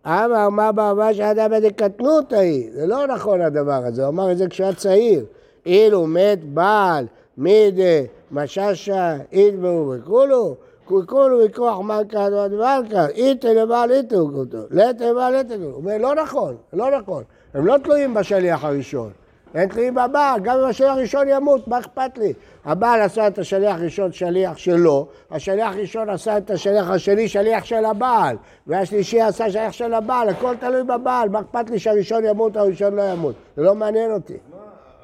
אמר 0.06 0.48
מה 0.48 0.72
בעבר 0.72 1.12
שאדם 1.12 1.50
בדקטנות 1.50 2.32
ההיא, 2.32 2.70
זה 2.72 2.86
לא 2.86 3.06
נכון 3.06 3.40
הדבר 3.40 3.84
הזה, 3.84 4.02
הוא 4.02 4.08
אמר 4.08 4.32
את 4.32 4.38
זה 4.38 4.48
כשהיה 4.48 4.74
צעיר. 4.74 5.24
אילו 5.66 6.06
מת 6.06 6.44
בעל, 6.44 7.06
מידי, 7.38 8.06
מששה, 8.30 9.16
איתבהו 9.32 9.92
וכולו, 9.96 10.56
כולו 10.84 11.44
מכוח 11.44 11.80
מלכה 11.80 12.24
עד 12.24 12.52
מלכה, 12.52 13.06
איתה 13.08 13.52
לבעל 13.52 13.92
איתה 13.92 14.16
אותו, 14.16 14.58
לתה 14.70 15.10
לבעל 15.10 15.34
איתה 15.34 15.54
הוא 15.54 15.72
אומר, 15.72 15.98
לא 15.98 16.14
נכון, 16.14 16.56
לא 16.72 16.98
נכון. 16.98 17.24
הם 17.54 17.66
לא 17.66 17.76
תלויים 17.78 18.14
בשליח 18.14 18.64
הראשון. 18.64 19.10
הם 19.54 19.68
תלויים 19.68 19.94
בבעל, 19.94 20.40
גם 20.40 20.58
אם 20.58 20.64
השליח 20.64 20.90
הראשון 20.90 21.28
ימות, 21.28 21.68
מה 21.68 21.78
אכפת 21.78 22.18
לי? 22.18 22.32
הבעל 22.64 23.00
עשה 23.00 23.26
את 23.26 23.38
השליח 23.38 23.76
הראשון 23.76 24.12
שליח 24.12 24.56
שלו, 24.56 25.06
השליח 25.30 25.74
הראשון 25.74 26.10
עשה 26.10 26.38
את 26.38 26.50
השליח 26.50 26.90
השני 26.90 27.28
שליח 27.28 27.64
של 27.64 27.84
הבעל, 27.84 28.36
והשלישי 28.66 29.20
עשה 29.20 29.50
שליח 29.50 29.72
של 29.72 29.94
הבעל, 29.94 30.28
הכל 30.28 30.56
תלוי 30.56 30.82
בבעל, 30.82 31.28
מה 31.28 31.40
אכפת 31.40 31.70
לי 31.70 31.78
שהראשון 31.78 32.24
ימות 32.24 32.56
הראשון 32.56 32.94
לא 32.94 33.02
ימות? 33.02 33.34
זה 33.56 33.62
לא 33.62 33.74
מעניין 33.74 34.12
אותי. 34.12 34.36
מה 34.50 34.58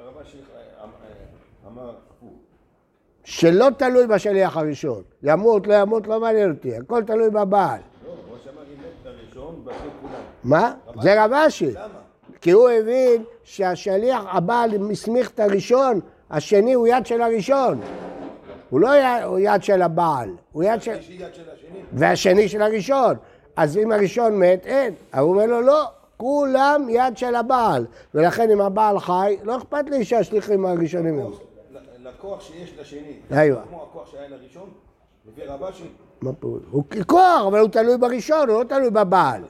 הרבה 0.05 0.25
שלך 0.25 0.49
אמר 1.66 1.90
הפוך? 1.90 2.29
שלא 3.31 3.66
תלוי 3.77 4.07
בשליח 4.07 4.57
הראשון, 4.57 5.03
ימות, 5.23 5.66
לא 5.66 5.75
ימות, 5.75 6.07
לא 6.07 6.21
מעניין 6.21 6.51
אותי, 6.51 6.77
הכל 6.77 7.03
תלוי 7.05 7.31
בבעל. 7.31 7.79
לא. 9.35 9.53
מה? 10.45 10.73
זה 11.03 11.25
רב 11.25 11.33
אשי. 11.33 11.71
כי 12.40 12.51
הוא 12.51 12.69
הבין 12.69 13.25
שהשליח, 13.45 14.23
הבעל 14.27 14.90
הסמיך 14.93 15.31
את 15.31 15.40
הראשון, 15.40 16.01
השני 16.31 16.73
הוא 16.73 16.87
יד 16.87 17.07
של 17.07 17.23
הראשון. 17.23 17.81
הוא 18.71 18.81
לא 18.81 18.90
יד 19.38 19.62
של 19.62 19.83
הבעל, 19.83 20.31
הוא 20.53 20.62
יד 20.62 20.83
של... 20.83 20.97
והשני 21.93 22.49
של 22.49 22.62
הראשון. 22.62 23.14
אז 23.57 23.77
אם 23.77 23.93
הראשון 23.93 24.38
מת, 24.38 24.66
אין. 24.66 24.95
הוא 25.19 25.31
אומר 25.31 25.47
לו, 25.47 25.61
לא, 25.61 25.85
כולם 26.16 26.87
יד 26.88 27.16
של 27.16 27.35
הבעל. 27.35 27.87
ולכן 28.14 28.51
אם 28.51 28.61
הבעל 28.61 28.99
חי, 28.99 29.37
לא 29.45 29.57
אכפת 29.57 29.90
לי 29.90 30.05
שהשליחים 30.05 30.66
הראשונים 30.66 31.19
יהיו. 31.19 31.49
לקוח 32.20 32.40
שיש 32.40 32.72
לשני. 32.80 33.16
איוא. 33.38 33.59
כמו 33.68 33.87
הכוח 33.90 34.11
שהיה 34.11 34.28
לראשון, 34.28 34.70
לפי 35.28 35.46
רבשי. 35.46 35.88
מה 36.22 36.33
פירוש? 36.33 36.62
הוא 36.70 36.85
כוח, 37.06 37.42
אבל 37.46 37.59
הוא 37.59 37.68
תלוי 37.68 37.98
בראשון, 37.98 38.48
הוא 38.48 38.59
לא 38.59 38.64
תלוי 38.64 38.90
בבעל. 38.90 39.42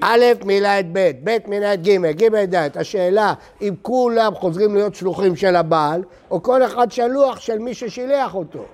א' 0.00 0.24
מילה 0.44 0.80
את 0.80 0.86
ב', 0.92 1.10
ב' 1.24 1.38
מילה 1.46 1.74
את 1.74 1.82
ג', 1.82 2.06
ג' 2.10 2.34
את 2.34 2.54
ד', 2.54 2.78
השאלה 2.78 3.34
אם 3.62 3.74
כולם 3.82 4.34
חוזרים 4.34 4.74
להיות 4.74 4.94
שלוחים 4.94 5.36
של 5.36 5.56
הבעל, 5.56 6.02
או 6.30 6.42
כל 6.42 6.62
אחד 6.62 6.92
שלוח 6.92 7.40
של 7.40 7.58
מי 7.58 7.74
ששילח 7.74 8.34
אותו. 8.34 8.64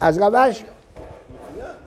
אז 0.00 0.18
רבש... 0.18 0.64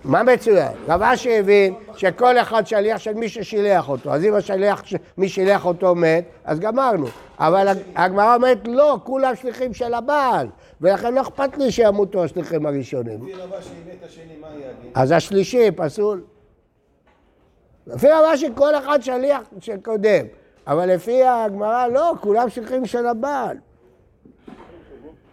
מה 0.07 0.23
מצוין? 0.23 0.71
רבש 0.87 1.27
הבין 1.27 1.73
שכל 1.95 2.37
אחד 2.37 2.67
שליח 2.67 2.97
של 2.97 3.13
מי 3.13 3.29
ששילח 3.29 3.89
אותו, 3.89 4.13
אז 4.13 4.23
אם 4.23 4.33
השליח, 4.33 4.83
מי 5.17 5.29
שילח 5.29 5.65
אותו 5.65 5.95
מת, 5.95 6.25
אז 6.45 6.59
גמרנו. 6.59 7.07
אבל 7.39 7.67
הגמרא 7.95 8.35
אומרת, 8.35 8.67
לא, 8.67 8.99
כולם 9.03 9.35
שליחים 9.35 9.73
של 9.73 9.93
הבעל, 9.93 10.47
ולכן 10.81 11.13
לא 11.13 11.21
אכפת 11.21 11.57
לי 11.57 11.71
שימותו 11.71 12.23
השליחים 12.23 12.65
הראשונים. 12.65 13.27
אז 14.93 15.11
השלישי 15.11 15.71
פסול. 15.75 16.23
לפי 17.87 18.07
רבשי 18.09 18.47
כל 18.55 18.75
אחד 18.75 18.99
שליח 19.01 19.41
שקודם, 19.59 20.25
אבל 20.67 20.93
לפי 20.93 21.23
הגמרא 21.23 21.87
לא, 21.87 22.13
כולם 22.21 22.49
שליחים 22.49 22.85
של 22.85 23.07
הבעל. 23.07 23.57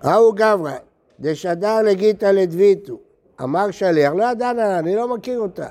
ההוא 0.03 0.35
גברא, 0.35 0.73
דשדר 1.21 1.83
לגיתא 1.83 2.27
לדביתו, 2.27 2.99
אמר 3.43 3.71
שליח, 3.71 4.13
לא 4.13 4.25
ידע 4.25 4.53
לה, 4.53 4.79
אני 4.79 4.97
לא 4.97 5.15
מכיר 5.15 5.41
אותה. 5.41 5.67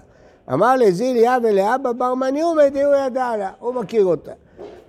אמר 0.54 0.76
לזיליה 0.76 1.38
ולאבא 1.44 1.92
בר 1.92 2.16
מניומד, 2.16 2.72
הוא 2.76 2.96
ידע 3.06 3.38
לה, 3.38 3.52
הוא 3.60 3.74
מכיר 3.74 4.06
אותה. 4.06 4.32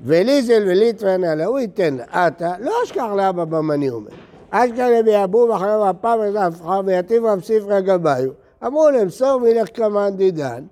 וליזל 0.04 0.62
וליטרנה 0.66 1.34
לה, 1.34 1.44
הוא 1.44 1.58
ייתן 1.58 1.94
לה. 1.94 2.04
עתה, 2.10 2.54
לא 2.60 2.72
אשכח 2.84 3.06
לאבא 3.16 3.44
בר 3.44 3.60
מניומד. 3.60 4.10
אשכח 4.50 4.86
לביאבו 4.98 5.48
ואחריו 5.50 5.88
הפעם 5.88 6.20
וזפחה 6.20 6.80
ויתיב 6.86 7.24
רב 7.24 7.42
ספרי 7.42 7.82
גביו. 7.82 8.30
אמרו 8.66 8.90
להם, 8.90 9.10
סור 9.10 9.42
וילך 9.42 9.68
כמאן 9.74 10.16
דידן, 10.16 10.64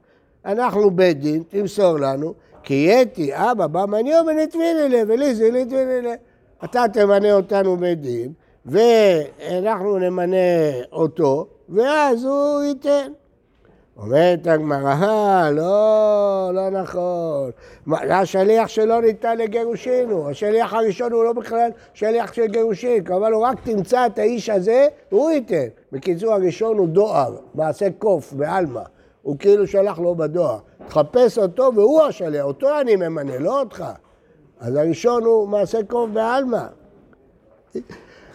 אנחנו 0.46 0.90
בית 0.90 1.20
דין, 1.20 1.42
תמסור 1.48 1.98
לנו, 1.98 2.34
כי 2.62 2.74
יתי 2.74 3.30
אבא 3.34 3.66
במניו 3.66 4.24
ונתבין 4.26 4.76
אלה 4.76 5.02
ולי 5.08 5.34
זה 5.34 5.50
נתבין 5.52 5.88
אלה. 5.88 6.14
אתה 6.64 6.84
תמנה 6.92 7.32
אותנו 7.32 7.76
בית 7.76 8.00
דין, 8.00 8.32
ואנחנו 8.66 9.98
נמנה 9.98 10.36
אותו, 10.92 11.46
ואז 11.72 12.24
הוא 12.24 12.62
ייתן. 12.62 13.12
אומרת 13.96 14.46
הגמרא, 14.46 15.50
לא, 15.50 16.50
לא 16.54 16.70
נכון. 16.70 17.50
זה 17.86 18.16
השליח 18.16 18.68
שלא 18.68 19.02
ניתן 19.02 19.38
לגירושינו. 19.38 20.30
השליח 20.30 20.74
הראשון 20.74 21.12
הוא 21.12 21.24
לא 21.24 21.32
בכלל 21.32 21.70
שליח 21.94 22.32
של 22.32 22.46
גירושין. 22.46 23.04
כמובן, 23.04 23.32
הוא 23.32 23.42
רק 23.42 23.60
תמצא 23.64 24.06
את 24.06 24.18
האיש 24.18 24.48
הזה, 24.50 24.88
והוא 25.12 25.30
ייתן. 25.30 25.66
בקיצור, 25.92 26.32
הראשון 26.32 26.78
הוא 26.78 26.88
דואר, 26.88 27.36
מעשה 27.54 27.86
קוף, 27.98 28.32
בעלמא. 28.32 28.82
הוא 29.22 29.36
כאילו 29.38 29.66
שלח 29.66 29.98
לו 29.98 30.14
בדואר. 30.14 30.58
תחפש 30.88 31.38
אותו 31.38 31.70
והוא 31.74 32.02
השליח, 32.02 32.44
אותו 32.44 32.80
אני 32.80 32.96
ממנה, 32.96 33.38
לא 33.38 33.60
אותך. 33.60 33.84
אז 34.60 34.76
הראשון 34.76 35.24
הוא 35.24 35.48
מעשה 35.48 35.78
קוף 35.88 36.10
בעלמא. 36.12 36.66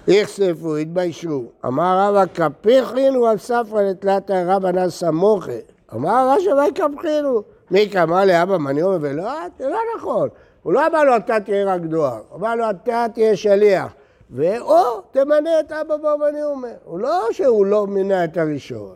איכספו, 0.07 0.75
התביישו. 0.75 1.43
אמר 1.65 1.97
רבא 1.99 2.25
קפיחין 2.25 3.17
ואספרא 3.17 3.81
לתלתא 3.81 4.43
רבנא 4.47 4.89
סמוכי. 4.89 5.59
אמר 5.93 6.29
רש"א 6.29 6.53
מה 6.53 6.65
קפיחינו? 6.75 7.41
מי 7.71 7.89
קמא 7.89 8.23
לאבא 8.23 8.57
מניום 8.57 8.97
ולא 9.01 9.31
זה 9.59 9.69
לא 9.69 9.79
נכון. 9.97 10.29
הוא 10.63 10.73
לא 10.73 10.87
אמר 10.87 11.03
לו 11.03 11.17
אתה 11.17 11.39
תהיה 11.39 11.73
רק 11.73 11.81
דואר, 11.81 12.21
אמר 12.35 12.55
לו 12.55 12.69
אתה 12.69 13.05
תהיה 13.13 13.35
שליח. 13.35 13.93
ואו 14.29 15.01
תמנה 15.11 15.59
את 15.59 15.71
אבא 15.71 15.97
באמניום. 15.97 16.63
הוא 16.83 16.99
לא 16.99 17.27
שהוא 17.31 17.65
לא 17.65 17.87
מינה 17.87 18.23
את 18.23 18.37
הראשון. 18.37 18.95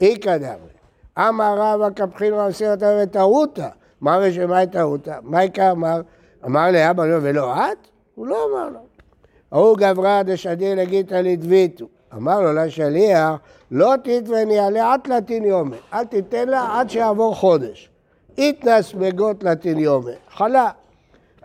איכא 0.00 0.36
דאמרי. 0.36 0.78
אמר 1.18 1.54
רבא 1.58 1.90
קפחין 1.90 2.32
ואסיר 2.32 2.72
אתה 2.72 2.98
וטעותא. 3.02 3.68
מה 4.00 4.18
ושמע 4.22 4.64
טעותא? 4.64 5.18
איכא 5.38 5.70
אמר? 5.70 6.00
אמר 6.44 6.70
לאבא 6.70 7.02
ולא 7.22 7.54
את? 7.54 7.88
הוא 8.14 8.26
לא 8.26 8.46
אמר 8.50 8.68
לו. 8.68 8.87
ההוא 9.52 9.76
גברא 9.76 10.22
דשדי 10.22 10.76
לגיתא 10.76 11.14
לדביתו. 11.14 11.86
אמר 12.14 12.40
לו 12.40 12.52
לשליח, 12.52 13.30
לא 13.70 13.94
תתבני 14.02 14.58
עליה 14.58 14.92
עד 14.92 15.06
לתין 15.06 15.44
יומי, 15.44 15.76
אל 15.92 16.04
תיתן 16.04 16.48
לה 16.48 16.80
עד 16.80 16.90
שיעבור 16.90 17.34
חודש. 17.34 17.90
איתנס 18.38 18.94
לתין 19.42 19.78
יומי, 19.78 20.12
חלה. 20.30 20.70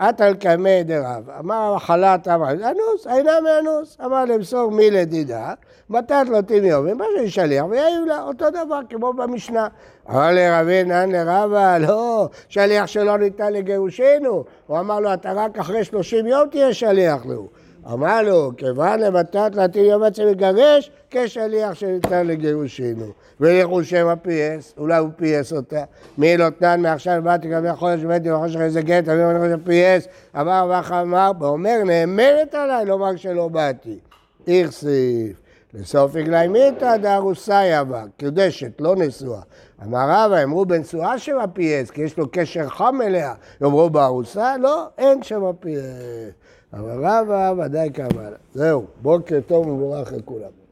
את 0.10 0.22
על 0.22 0.36
קמי 0.36 0.84
דרב, 0.84 1.30
אמר 1.40 1.78
חלה 1.80 2.16
אמר, 2.36 2.52
אנוס, 2.52 3.08
אינה 3.08 3.32
מאנוס, 3.44 3.98
אמר 4.06 4.26
למסור 4.26 4.72
מי 4.72 4.92
לדידה, 4.92 5.54
מתת 5.90 6.26
לו 6.30 6.42
תין 6.42 6.66
יומי, 6.66 6.94
מה 6.94 7.06
שאני 7.16 7.30
שליח, 7.30 7.66
ויעיב 7.70 8.06
לה, 8.06 8.24
אותו 8.24 8.50
דבר 8.50 8.80
כמו 8.90 9.14
במשנה. 9.14 9.68
אמר 10.10 10.32
לרבי 10.32 10.84
נן 10.84 11.12
לרבה, 11.12 11.78
לא, 11.78 12.30
שליח 12.50 12.88
שלא 12.88 13.18
ניתן 13.18 13.54
לגירושנו. 13.54 14.44
הוא 14.68 14.80
אמר 14.80 15.00
לו, 15.00 15.14
אתה 15.14 15.34
רק 15.34 15.58
אחרי 15.58 15.84
שלושים 15.84 16.28
יום 16.28 16.50
תהיה 16.50 16.74
שליח 16.74 17.26
לו. 17.26 17.48
אמר 17.92 18.22
לו, 18.22 18.52
כיוון 18.58 19.00
למתת 19.00 19.52
להטיל 19.56 19.86
יום 19.86 20.04
עצם 20.04 20.24
לגרש, 20.24 20.92
כשליח 21.12 21.74
שניתן 21.74 22.28
לגירושינו. 22.28 23.06
ולכו 23.40 23.84
שמא 23.84 24.16
פייס, 24.22 24.74
אולי 24.78 24.98
הוא 24.98 25.10
פייס 25.16 25.54
אותה. 25.54 25.84
מי 26.18 26.38
לא 26.38 26.50
תנן 26.50 26.82
מעכשיו 26.82 27.22
באתי 27.24 27.50
גם 27.50 27.76
חודש 27.76 28.04
ובאתי 28.04 28.32
וחושך 28.32 28.60
איזה 28.60 28.82
גט, 28.82 29.10
אני 29.10 29.24
אומר 29.24 29.56
פייס. 29.64 30.08
אמר 30.40 30.68
ואחר 30.70 31.02
אמר, 31.02 31.32
ואומר, 31.40 31.84
נאמרת 31.86 32.56
עליי 32.56 32.86
לומר 32.86 33.16
שלא 33.16 33.48
באתי. 33.48 34.00
איכסיף. 34.48 35.44
לסוף 35.74 36.16
עגלי 36.16 36.48
מיתא 36.48 36.98
דארוסאי 36.98 37.82
אבא, 37.82 38.04
קידשת, 38.18 38.82
לא 38.82 38.96
נשואה. 38.96 39.42
אמר 39.84 40.06
רבא, 40.10 40.44
אמרו 40.44 40.66
בנשואה 40.66 41.20
שמה 41.20 41.48
פייס, 41.48 41.92
כי 41.92 42.02
יש 42.02 42.18
לו 42.18 42.26
קשר 42.32 42.68
חם 42.68 43.00
אליה. 43.04 43.34
יאמרו 43.62 43.90
בארוסה, 43.90 44.58
לא, 44.58 44.86
אין 44.98 45.24
שמה 45.24 45.54
פייס. 45.54 45.84
אבל 46.74 47.06
רבא 47.06 47.54
ודאי 47.58 47.90
קבלה. 47.90 48.38
זהו, 48.54 48.86
בוקר 49.02 49.40
טוב 49.48 49.68
ומבורך 49.68 50.14
לכולם. 50.14 50.63